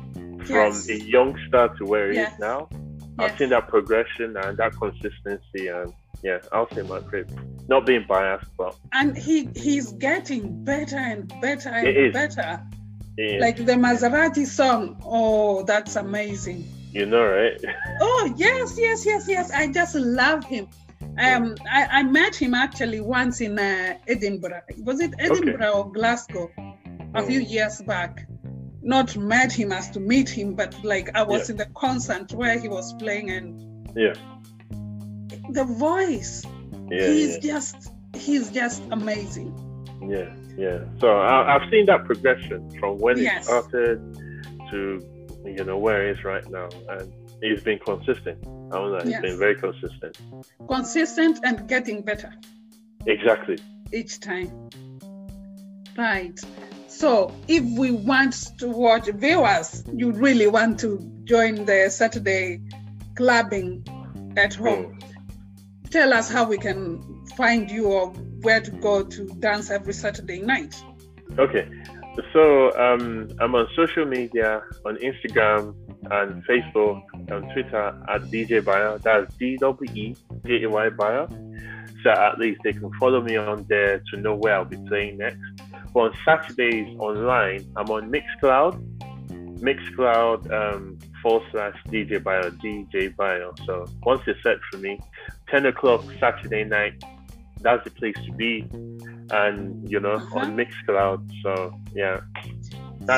from 0.46 0.72
Yes. 0.74 0.88
a 0.88 1.00
youngster 1.00 1.68
to 1.78 1.84
where 1.84 2.10
he 2.10 2.16
Yes. 2.16 2.32
is 2.34 2.38
now. 2.40 2.68
I've 3.18 3.36
seen 3.38 3.50
that 3.50 3.68
progression 3.68 4.36
and 4.36 4.56
that 4.58 4.72
consistency, 4.72 5.68
and 5.68 5.92
yeah, 6.22 6.38
I'll 6.52 6.68
say 6.74 6.82
my 6.82 6.98
favorite. 7.00 7.30
Not 7.68 7.86
being 7.86 8.04
biased, 8.08 8.50
but 8.58 8.74
and 8.92 9.16
he 9.16 9.48
he's 9.56 9.92
getting 9.92 10.64
better 10.64 10.96
and 10.98 11.28
better 11.40 11.68
and 11.70 11.86
It 11.86 11.96
is. 11.96 12.12
better. 12.12 12.60
Yeah, 13.16 13.38
Like 13.40 13.56
the 13.56 13.74
Maserati 13.74 14.46
song. 14.46 15.00
Oh, 15.04 15.62
that's 15.64 15.96
amazing. 15.96 16.64
you 16.92 17.06
know, 17.06 17.24
right? 17.24 17.60
Oh 18.00 18.34
yes, 18.36 18.76
yes, 18.78 19.04
yes, 19.06 19.26
yes. 19.28 19.50
I 19.50 19.70
just 19.72 19.94
love 19.94 20.44
him. 20.44 20.68
Um, 21.18 21.54
I, 21.70 21.86
I 21.98 22.02
met 22.02 22.34
him 22.34 22.54
actually 22.54 23.00
once 23.00 23.40
in 23.40 23.58
uh, 23.58 23.94
Edinburgh. 24.08 24.62
Was 24.82 25.00
it 25.00 25.12
Edinburgh 25.18 25.70
or 25.72 25.92
Glasgow? 25.92 26.50
A 27.14 27.22
few 27.22 27.40
Mm. 27.40 27.50
years 27.50 27.82
back. 27.82 28.26
Not 28.82 29.16
met 29.16 29.52
him 29.52 29.70
as 29.72 29.90
to 29.90 30.00
meet 30.00 30.28
him, 30.28 30.54
but 30.54 30.74
like 30.84 31.10
I 31.14 31.22
was 31.22 31.48
Yeah. 31.48 31.52
in 31.52 31.58
the 31.58 31.66
concert 31.74 32.32
where 32.32 32.58
he 32.58 32.68
was 32.68 32.92
playing, 32.94 33.30
and 33.30 33.88
Yeah, 33.96 34.14
the 35.50 35.64
voice. 35.64 36.44
yeah, 36.90 37.06
he's 37.06 37.34
yeah, 37.34 37.38
just 37.52 37.90
he's 38.14 38.50
just 38.50 38.82
amazing. 38.90 39.50
yeah, 40.08 40.34
yeah. 40.56 40.78
So 41.00 41.08
I, 41.16 41.56
I've 41.56 41.70
seen 41.70 41.86
that 41.86 42.04
progression 42.04 42.70
from 42.78 42.98
when 42.98 43.18
Yes. 43.18 43.42
it 43.42 43.44
started 43.44 43.98
to 44.70 45.00
you 45.44 45.64
know 45.64 45.76
where 45.78 46.08
it 46.08 46.18
is 46.18 46.24
right 46.24 46.48
now, 46.50 46.68
and 46.88 47.12
he's 47.42 47.62
been 47.62 47.78
consistent. 47.78 48.38
I 48.72 48.76
don't 48.78 48.92
know, 48.92 48.98
he's 49.02 49.10
Yes. 49.10 49.22
been 49.22 49.38
very 49.38 49.54
consistent. 49.56 50.18
Consistent 50.68 51.40
and 51.44 51.68
getting 51.68 52.02
better. 52.02 52.32
Exactly. 53.06 53.58
each 53.92 54.18
time. 54.20 54.50
Right. 55.96 56.40
So 56.88 57.32
if 57.48 57.62
we 57.78 57.90
want 57.90 58.34
to 58.58 58.68
watch 58.68 59.06
viewers, 59.08 59.84
you 59.94 60.10
really 60.12 60.46
want 60.48 60.80
to 60.80 60.98
join 61.24 61.64
the 61.66 61.88
Saturday 61.90 62.60
clubbing 63.14 63.84
at 64.36 64.54
home. 64.54 64.98
Mm. 64.98 65.90
Tell 65.90 66.12
us 66.12 66.30
how 66.30 66.48
we 66.48 66.58
can 66.58 67.00
find 67.36 67.70
you 67.70 67.86
or 67.86 68.12
where 68.44 68.60
to 68.60 68.70
go 68.70 69.02
to 69.02 69.26
dance 69.40 69.70
every 69.70 69.94
Saturday 69.94 70.40
night. 70.40 70.74
Okay, 71.38 71.68
so 72.32 72.70
um, 72.78 73.28
I'm 73.40 73.54
on 73.54 73.66
social 73.74 74.04
media 74.04 74.62
on 74.84 74.96
Instagram 74.96 75.74
and 76.10 76.44
Facebook 76.46 77.02
and 77.28 77.50
Twitter 77.52 77.88
at 78.08 78.22
DJ 78.30 78.62
Bayo. 78.62 78.98
That's 78.98 79.34
D 79.36 79.56
W 79.56 79.90
E 79.94 80.16
J 80.46 80.62
A 80.64 80.70
Y 80.70 80.88
Bio. 80.90 81.26
So 82.02 82.10
at 82.10 82.38
least 82.38 82.60
they 82.62 82.72
can 82.74 82.92
follow 83.00 83.22
me 83.22 83.36
on 83.36 83.64
there 83.68 84.02
to 84.10 84.16
know 84.18 84.34
where 84.34 84.56
I'll 84.56 84.66
be 84.66 84.76
playing 84.76 85.18
next. 85.18 85.40
But 85.94 86.00
on 86.00 86.14
Saturdays 86.24 86.94
online, 86.98 87.66
I'm 87.76 87.88
on 87.88 88.12
Mixcloud, 88.12 88.78
Mixcloud 89.60 90.52
um, 90.52 90.98
forward 91.22 91.48
slash 91.50 91.76
DJ 91.86 92.22
Bio, 92.22 92.50
DJ 92.50 93.16
Bio. 93.16 93.54
So 93.64 93.86
once 94.02 94.20
you 94.26 94.34
search 94.42 94.60
for 94.70 94.78
me, 94.78 95.00
10 95.48 95.66
o'clock 95.66 96.04
Saturday 96.20 96.64
night, 96.64 97.02
that's 97.64 97.82
the 97.84 97.90
place 97.90 98.14
to 98.26 98.32
be. 98.42 98.52
And, 99.30 99.90
you 99.90 100.00
know, 100.00 100.16
Uh-huh. 100.20 100.40
on 100.40 100.56
Mixcloud. 100.60 101.20
So, 101.42 101.52
yeah. 101.94 102.20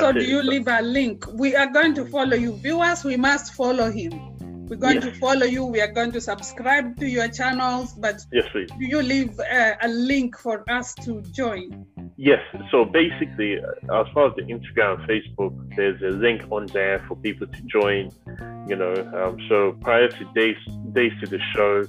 So 0.01 0.13
do 0.13 0.19
it. 0.21 0.29
you 0.29 0.43
leave 0.43 0.67
a 0.69 0.81
link? 0.83 1.25
We 1.33 1.55
are 1.57 1.71
going 1.79 1.95
to 1.95 2.05
follow 2.07 2.37
you. 2.37 2.53
Viewers, 2.55 3.05
we 3.05 3.17
must 3.17 3.55
follow 3.55 3.91
him. 3.91 4.13
We're 4.69 4.77
going 4.89 5.01
to 5.01 5.13
follow 5.25 5.47
you. 5.47 5.65
We 5.65 5.81
are 5.81 5.93
going 5.99 6.11
to 6.13 6.21
subscribe 6.21 6.97
to 6.99 7.07
your 7.07 7.29
channels, 7.29 7.93
but 7.95 8.17
Yes, 8.33 8.47
please. 8.51 8.69
do 8.81 8.85
you 8.85 9.01
leave 9.01 9.39
uh, 9.39 9.75
a 9.81 9.87
link 10.13 10.37
for 10.37 10.65
us 10.69 10.93
to 11.05 11.23
join? 11.41 11.87
Yes. 12.17 12.41
So 12.73 12.85
basically, 12.85 13.61
uh, 13.61 14.01
as 14.01 14.07
far 14.13 14.25
as 14.31 14.35
the 14.35 14.43
Instagram 14.55 14.99
and 14.99 15.09
Facebook, 15.09 15.53
there's 15.77 16.03
a 16.03 16.13
link 16.27 16.41
on 16.51 16.67
there 16.79 16.99
for 17.07 17.15
people 17.17 17.47
to 17.47 17.63
join. 17.77 18.11
You 18.71 18.75
know, 18.75 18.95
um, 19.15 19.39
so 19.49 19.57
prior 19.83 20.09
to 20.09 20.25
days 20.35 20.57
days 20.93 21.13
to 21.21 21.27
the 21.35 21.39
show, 21.55 21.85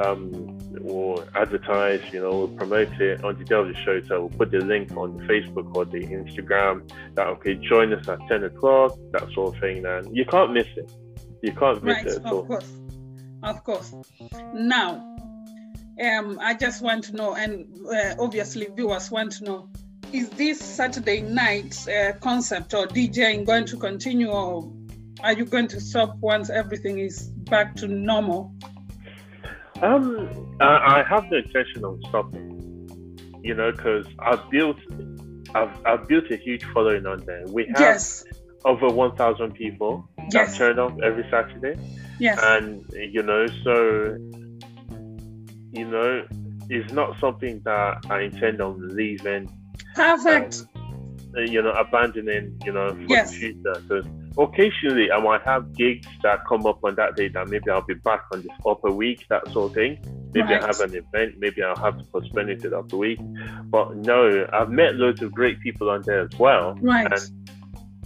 um, 0.00 0.58
or 0.84 1.26
advertise, 1.34 2.00
you 2.12 2.20
know, 2.20 2.30
we'll 2.30 2.48
promote 2.48 2.92
it 3.00 3.22
on 3.24 3.42
the 3.42 3.58
of 3.58 3.68
the 3.68 3.74
show. 3.74 4.00
So 4.06 4.20
we'll 4.20 4.38
put 4.38 4.50
the 4.50 4.58
link 4.58 4.96
on 4.96 5.16
the 5.16 5.24
Facebook 5.24 5.74
or 5.76 5.84
the 5.84 6.00
Instagram 6.00 6.90
that 7.14 7.26
okay, 7.26 7.54
join 7.54 7.92
us 7.92 8.08
at 8.08 8.18
ten 8.28 8.44
o'clock, 8.44 8.96
that 9.12 9.30
sort 9.32 9.54
of 9.54 9.60
thing. 9.60 9.84
And 9.84 10.16
you 10.16 10.24
can't 10.24 10.52
miss 10.52 10.66
it. 10.76 10.90
You 11.42 11.52
can't 11.52 11.82
miss 11.82 11.96
Right, 11.96 12.06
it 12.06 12.16
at 12.16 12.26
all. 12.26 12.40
of 12.40 12.48
course, 12.48 12.72
of 13.42 13.64
course. 13.64 13.94
Now, 14.54 15.16
um, 16.02 16.38
I 16.40 16.54
just 16.54 16.82
want 16.82 17.04
to 17.04 17.16
know, 17.16 17.34
and 17.34 17.66
uh, 17.86 18.14
obviously 18.18 18.68
viewers 18.74 19.10
want 19.10 19.32
to 19.32 19.44
know, 19.44 19.70
is 20.12 20.28
this 20.30 20.60
Saturday 20.60 21.20
night 21.20 21.86
uh, 21.88 22.12
concept 22.20 22.74
or 22.74 22.86
DJing 22.86 23.46
going 23.46 23.66
to 23.66 23.76
continue, 23.76 24.28
or 24.28 24.72
are 25.22 25.32
you 25.34 25.44
going 25.44 25.68
to 25.68 25.80
stop 25.80 26.16
once 26.20 26.48
everything 26.50 26.98
is 26.98 27.28
back 27.28 27.76
to 27.76 27.86
normal? 27.86 28.54
Um, 29.82 30.28
I, 30.60 31.00
I 31.00 31.04
have 31.08 31.28
the 31.30 31.38
intention 31.38 31.84
of 31.84 31.98
stopping. 32.08 32.46
You 33.42 33.54
know, 33.54 33.72
because 33.72 34.06
I've 34.18 34.50
built, 34.50 34.76
I've, 35.54 35.70
I've 35.86 36.06
built 36.06 36.30
a 36.30 36.36
huge 36.36 36.62
following 36.74 37.06
on 37.06 37.20
there. 37.26 37.44
We 37.48 37.64
have 37.68 37.80
Yes, 37.80 38.22
over 38.66 38.88
1,000 38.88 39.52
people 39.54 40.06
that 40.16 40.32
yes, 40.32 40.58
turn 40.58 40.78
up 40.78 40.92
every 41.02 41.24
Saturday, 41.30 41.80
yes, 42.18 42.38
and 42.42 42.84
you 42.92 43.22
know, 43.22 43.46
so 43.64 44.16
you 45.72 45.86
know, 45.86 46.26
it's 46.68 46.92
not 46.92 47.18
something 47.18 47.60
that 47.64 48.04
I 48.10 48.22
intend 48.22 48.60
on 48.60 48.94
leaving. 48.94 49.48
perfect. 49.94 50.64
uh, 51.36 51.40
You 51.40 51.62
know, 51.62 51.70
abandoning. 51.72 52.60
You 52.64 52.72
know, 52.72 52.90
for 52.90 52.98
Yes. 53.08 53.30
the 53.30 53.36
future. 53.38 53.82
Because 53.88 54.06
occasionally 54.38 55.10
I 55.10 55.20
might 55.20 55.42
have 55.42 55.74
gigs 55.74 56.06
that 56.22 56.46
come 56.46 56.66
up 56.66 56.82
on 56.84 56.94
that 56.96 57.16
day 57.16 57.28
that 57.28 57.48
maybe 57.48 57.70
I'll 57.70 57.82
be 57.86 57.94
back 57.94 58.24
on 58.32 58.42
this 58.42 58.50
upper 58.66 58.90
week, 58.90 59.26
that 59.28 59.46
sort 59.52 59.70
of 59.70 59.74
thing. 59.74 59.98
Maybe 60.32 60.46
Right. 60.46 60.62
I 60.62 60.66
have 60.66 60.80
an 60.80 60.94
event. 60.94 61.34
Maybe 61.38 61.62
I'll 61.62 61.76
have 61.76 61.98
to 61.98 62.04
postpone 62.04 62.48
it 62.50 62.60
to 62.62 62.70
the 62.70 62.78
other 62.78 62.96
week. 62.96 63.18
But 63.64 63.96
no, 63.96 64.46
I've 64.52 64.70
met 64.70 64.94
loads 64.96 65.22
of 65.22 65.32
great 65.32 65.60
people 65.60 65.90
on 65.90 66.02
there 66.02 66.20
as 66.20 66.38
well. 66.38 66.76
Right. 66.80 67.10
And 67.10 67.50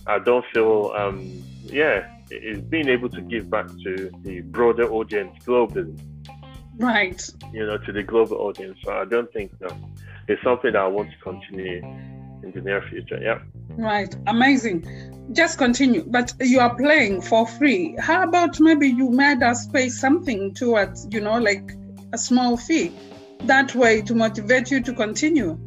I 0.07 0.19
don't 0.19 0.45
feel, 0.53 0.93
um, 0.97 1.43
yeah, 1.65 2.09
it's 2.31 2.61
being 2.69 2.89
able 2.89 3.09
to 3.11 3.21
give 3.21 3.51
back 3.51 3.69
to 3.85 4.11
the 4.23 4.41
broader 4.41 4.91
audience 4.91 5.33
globally, 5.45 5.99
Right. 6.79 7.23
you 7.53 7.67
know, 7.67 7.77
to 7.79 7.93
the 7.93 8.03
global 8.03 8.39
audience. 8.39 8.79
So 8.83 8.93
I 8.93 9.05
don't 9.05 9.31
think 9.33 9.53
no, 9.61 9.69
it's 10.29 10.43
something 10.43 10.73
that 10.73 10.81
I 10.81 10.89
want 10.89 11.11
to 11.11 11.17
continue 11.19 11.83
in 12.45 12.53
the 12.53 12.61
near 12.61 12.83
future. 12.91 13.19
Yeah. 13.23 13.39
Right. 13.77 14.15
Amazing. 14.27 14.87
Just 15.33 15.59
continue. 15.59 16.05
But 16.07 16.35
you 16.41 16.61
are 16.61 16.75
playing 16.75 17.23
for 17.23 17.47
free. 17.47 17.97
How 17.99 18.25
about 18.29 18.61
maybe 18.61 18.89
you 18.89 19.11
made 19.11 19.43
us 19.43 19.67
pay 19.67 19.89
something 19.89 20.53
towards, 20.55 21.09
you 21.11 21.21
know, 21.21 21.39
like 21.39 21.73
a 22.13 22.19
small 22.19 22.57
fee? 22.57 22.93
That 23.45 23.75
way 23.75 24.03
to 24.03 24.15
motivate 24.15 24.71
you 24.71 24.81
to 24.83 24.93
continue. 24.93 25.59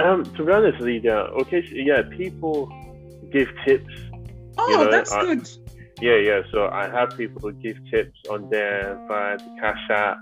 Um, 0.00 0.24
to 0.36 0.44
be 0.44 0.52
honest, 0.52 0.80
Lydia, 0.80 1.16
okay, 1.40 1.62
yeah, 1.72 2.02
people 2.10 2.68
give 3.32 3.48
tips. 3.64 3.94
Oh, 4.58 4.68
You 4.70 4.76
know, 4.78 4.90
that's 4.90 5.12
I- 5.12 5.22
good. 5.22 5.48
Yeah, 6.00 6.16
yeah. 6.16 6.42
So 6.52 6.68
I 6.68 6.88
have 6.90 7.16
people 7.16 7.40
who 7.40 7.52
give 7.54 7.78
tips 7.90 8.18
on 8.28 8.50
there 8.50 9.00
via 9.08 9.38
the 9.38 9.56
Cash 9.60 9.80
App, 9.90 10.18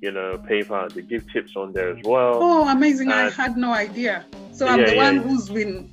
you 0.00 0.12
know, 0.12 0.38
PayPal. 0.48 0.92
They 0.92 1.02
give 1.02 1.24
tips 1.32 1.56
on 1.56 1.72
there 1.72 1.90
as 1.96 2.02
well. 2.04 2.38
Oh, 2.40 2.68
amazing. 2.68 3.10
I 3.10 3.26
Uh, 3.26 3.30
had 3.32 3.56
no 3.56 3.72
idea. 3.72 4.24
So 4.58 4.66
I'm 4.66 4.80
yeah, 4.80 4.86
the 4.86 4.96
yeah. 4.96 5.04
one 5.04 5.16
who's 5.18 5.48
been 5.48 5.88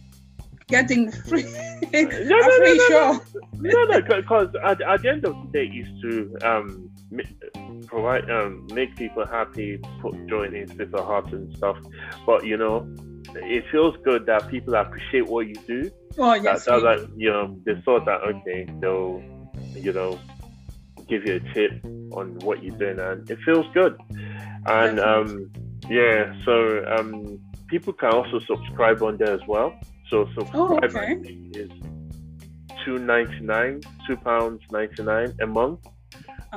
getting 0.67 1.12
free, 1.12 1.43
no, 1.43 1.49
a 1.93 2.04
no, 2.25 2.58
free 2.58 2.78
no, 2.78 2.88
show. 2.88 3.21
no, 3.60 3.84
no, 3.84 4.01
because 4.01 4.47
at, 4.63 4.82
at 4.82 5.04
the 5.04 5.10
end 5.10 5.23
of 5.23 5.36
the 5.36 5.49
day, 5.54 5.65
is 5.67 6.01
to 6.01 6.36
um, 6.41 6.89
provide, 7.86 8.28
um, 8.32 8.67
make 8.73 8.95
people 8.95 9.23
happy, 9.23 9.78
put 10.01 10.15
joy 10.25 10.45
into 10.45 10.73
people's 10.73 11.06
hearts 11.06 11.32
and 11.32 11.56
stuff. 11.56 11.78
But 12.25 12.43
you 12.43 12.58
know, 12.58 12.91
it 13.36 13.65
feels 13.71 13.95
good 14.04 14.25
that 14.25 14.47
people 14.49 14.73
appreciate 14.73 15.28
what 15.28 15.45
you 15.45 15.56
do. 15.67 15.91
Oh, 16.17 16.32
that, 16.32 16.43
yes. 16.43 16.65
that, 16.65 16.82
like, 16.82 17.01
you 17.15 17.30
know, 17.30 17.56
they 17.65 17.80
thought 17.86 18.06
that 18.06 18.21
okay, 18.21 18.67
they'll, 18.80 19.23
you 19.75 19.93
know, 19.93 20.19
give 21.08 21.28
you 21.28 21.36
a 21.36 21.54
tip 21.54 21.86
on 22.13 22.39
what 22.39 22.63
you're 22.63 22.75
doing, 22.80 22.99
and 22.99 23.30
it 23.30 23.38
feels 23.45 23.67
good. 23.75 23.95
And 24.65 24.99
um, 24.99 25.51
yeah, 25.88 26.34
so 26.43 26.84
um, 26.97 27.39
people 27.67 27.93
can 27.93 28.12
also 28.13 28.39
subscribe 28.39 29.01
on 29.04 29.17
there 29.17 29.34
as 29.34 29.41
well. 29.47 29.73
So 30.10 30.28
subscribe 30.38 30.56
Oh, 30.56 30.80
okay. 30.84 31.13
Is 31.54 31.71
two 32.84 32.99
ninety 32.99 33.39
nine, 33.41 33.82
two 34.08 34.17
pounds 34.17 34.62
ninety 34.71 35.04
nine 35.04 35.34
a 35.41 35.47
month. 35.47 35.80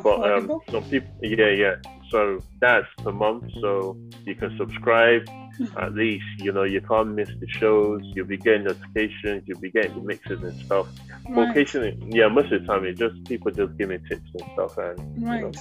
But 0.02 0.30
um, 0.30 0.60
some 0.70 0.84
people, 0.84 1.10
yeah, 1.22 1.48
yeah. 1.50 1.74
So 2.10 2.40
that's 2.60 2.86
per 3.02 3.10
month. 3.12 3.44
So 3.60 3.96
you 4.26 4.34
can 4.34 4.56
subscribe. 4.56 5.28
At 5.76 5.92
least 5.94 6.24
you 6.38 6.52
know 6.52 6.62
you 6.62 6.80
can't 6.80 7.08
miss 7.16 7.28
the 7.40 7.48
shows. 7.48 8.00
You'll 8.14 8.26
be 8.26 8.36
getting 8.36 8.64
notifications. 8.64 9.42
You'll 9.46 9.58
be 9.58 9.70
getting 9.72 9.94
the 9.94 10.02
mixes 10.02 10.40
and 10.42 10.54
stuff. 10.64 10.86
Right. 11.28 11.50
occasionally, 11.50 11.98
yeah, 12.10 12.28
most 12.28 12.52
of 12.52 12.60
the 12.62 12.66
time 12.66 12.84
it 12.84 12.96
just 12.96 13.22
people 13.24 13.50
just 13.50 13.76
give 13.76 13.88
me 13.88 13.98
tips 14.08 14.30
and 14.34 14.42
stuff, 14.52 14.78
and 14.78 15.20
you 15.20 15.26
know, 15.26 15.52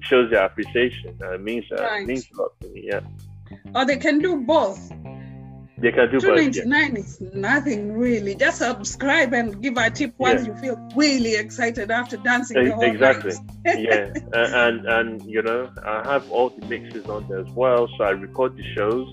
shows 0.00 0.30
their 0.30 0.44
appreciation. 0.46 1.14
And 1.20 1.34
it 1.34 1.42
means 1.42 1.66
uh, 1.70 1.82
Right. 1.82 2.02
it 2.02 2.06
means 2.08 2.26
a 2.34 2.40
lot 2.40 2.52
to 2.62 2.68
me. 2.68 2.84
Yeah, 2.86 3.00
Or 3.74 3.84
they 3.84 3.96
can 3.96 4.18
do 4.20 4.36
both. 4.42 4.80
they 5.78 5.90
can 5.90 6.10
do 6.12 6.20
Two 6.20 6.28
both. 6.28 6.54
Yeah. 6.56 6.88
is 6.96 7.20
nothing 7.34 7.92
really. 7.92 8.34
Just 8.36 8.58
subscribe 8.58 9.32
and 9.34 9.60
give 9.62 9.76
a 9.76 9.90
tip 9.90 10.14
once 10.18 10.42
Yeah. 10.42 10.48
you 10.48 10.54
feel 10.62 10.88
really 10.94 11.34
excited 11.34 11.90
after 11.90 12.16
dancing 12.18 12.56
E- 12.58 12.64
the 12.66 12.72
whole 12.74 12.84
exactly. 12.84 13.32
yeah, 13.64 14.12
A- 14.32 14.66
and 14.66 14.86
and 14.86 15.22
you 15.34 15.42
know 15.42 15.70
I 15.84 15.96
have 16.12 16.30
all 16.30 16.50
the 16.50 16.64
mixes 16.66 17.06
on 17.08 17.26
there 17.28 17.40
as 17.40 17.50
well. 17.54 17.88
So 17.98 18.04
I 18.04 18.10
record 18.10 18.56
the 18.56 18.66
shows, 18.76 19.08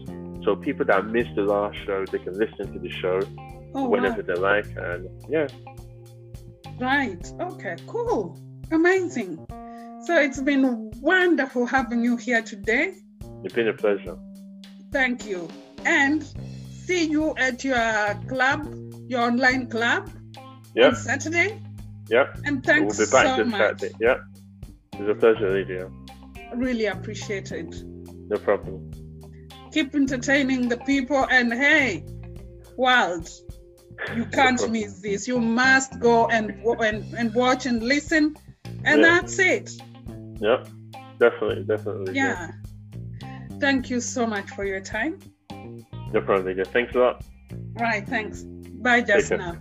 so 0.45 0.55
people 0.55 0.85
that 0.85 1.05
missed 1.07 1.33
the 1.35 1.43
last 1.43 1.77
show 1.85 2.05
they 2.05 2.19
can 2.19 2.37
listen 2.37 2.71
to 2.73 2.79
the 2.79 2.89
show 3.01 3.19
Oh, 3.73 3.83
wow. 3.83 3.89
whenever 3.89 4.21
they 4.21 4.33
like, 4.35 4.67
and 4.77 5.07
yeah, 5.29 5.47
Right. 6.79 7.23
Okay. 7.39 7.75
Cool. 7.87 8.39
Amazing. 8.71 9.37
So 10.05 10.15
it's 10.19 10.39
been 10.41 10.91
wonderful 11.01 11.65
having 11.65 12.03
you 12.03 12.15
here 12.17 12.41
today. 12.41 12.93
it's 13.43 13.53
been 13.53 13.67
a 13.67 13.73
pleasure. 13.73 14.17
Thank 14.91 15.25
you. 15.25 15.47
And 15.85 16.23
see 16.85 17.05
you 17.05 17.35
at 17.37 17.63
your 17.63 18.19
club, 18.27 18.67
your 19.07 19.21
online 19.21 19.67
club 19.69 20.09
Yeah, 20.75 20.87
on 20.87 20.95
Saturday. 20.95 21.59
yeah. 22.09 22.25
And 22.45 22.63
thanks 22.63 22.97
we'll 22.97 23.07
be 23.07 23.11
back 23.11 23.25
so 23.25 23.43
this 23.43 23.51
much. 23.51 23.79
Saturday. 23.79 23.95
Yeah, 23.99 24.17
it's 24.93 25.09
a 25.09 25.15
pleasure, 25.15 25.49
Lydia. 25.51 25.89
Really 26.55 26.85
appreciate 26.87 27.51
it. 27.51 27.75
No 28.27 28.37
problem. 28.37 28.91
Keep 29.71 29.93
entertaining 29.95 30.67
the 30.67 30.77
people 30.77 31.27
and 31.29 31.53
hey, 31.53 32.03
world, 32.75 33.29
you 34.15 34.25
can't 34.25 34.69
miss 34.71 35.01
this. 35.01 35.27
You 35.27 35.39
must 35.39 35.99
go 35.99 36.27
and 36.27 36.51
and, 36.81 37.13
and 37.13 37.33
watch 37.35 37.65
and 37.67 37.83
listen. 37.83 38.35
And 38.83 39.01
Yeah. 39.01 39.19
that's 39.21 39.37
it. 39.39 39.69
Yeah, 40.39 40.63
definitely, 41.19 41.63
definitely. 41.65 42.15
Yeah. 42.15 42.51
Thank 43.59 43.89
you 43.89 43.99
so 44.01 44.25
much 44.25 44.49
for 44.51 44.65
your 44.65 44.79
time. 44.79 45.19
No 46.13 46.21
problem. 46.21 46.63
Thanks 46.65 46.95
a 46.95 46.99
lot. 46.99 47.23
Right, 47.73 48.05
thanks. 48.07 48.43
Bye 48.43 49.01
just 49.01 49.31
now. 49.31 49.57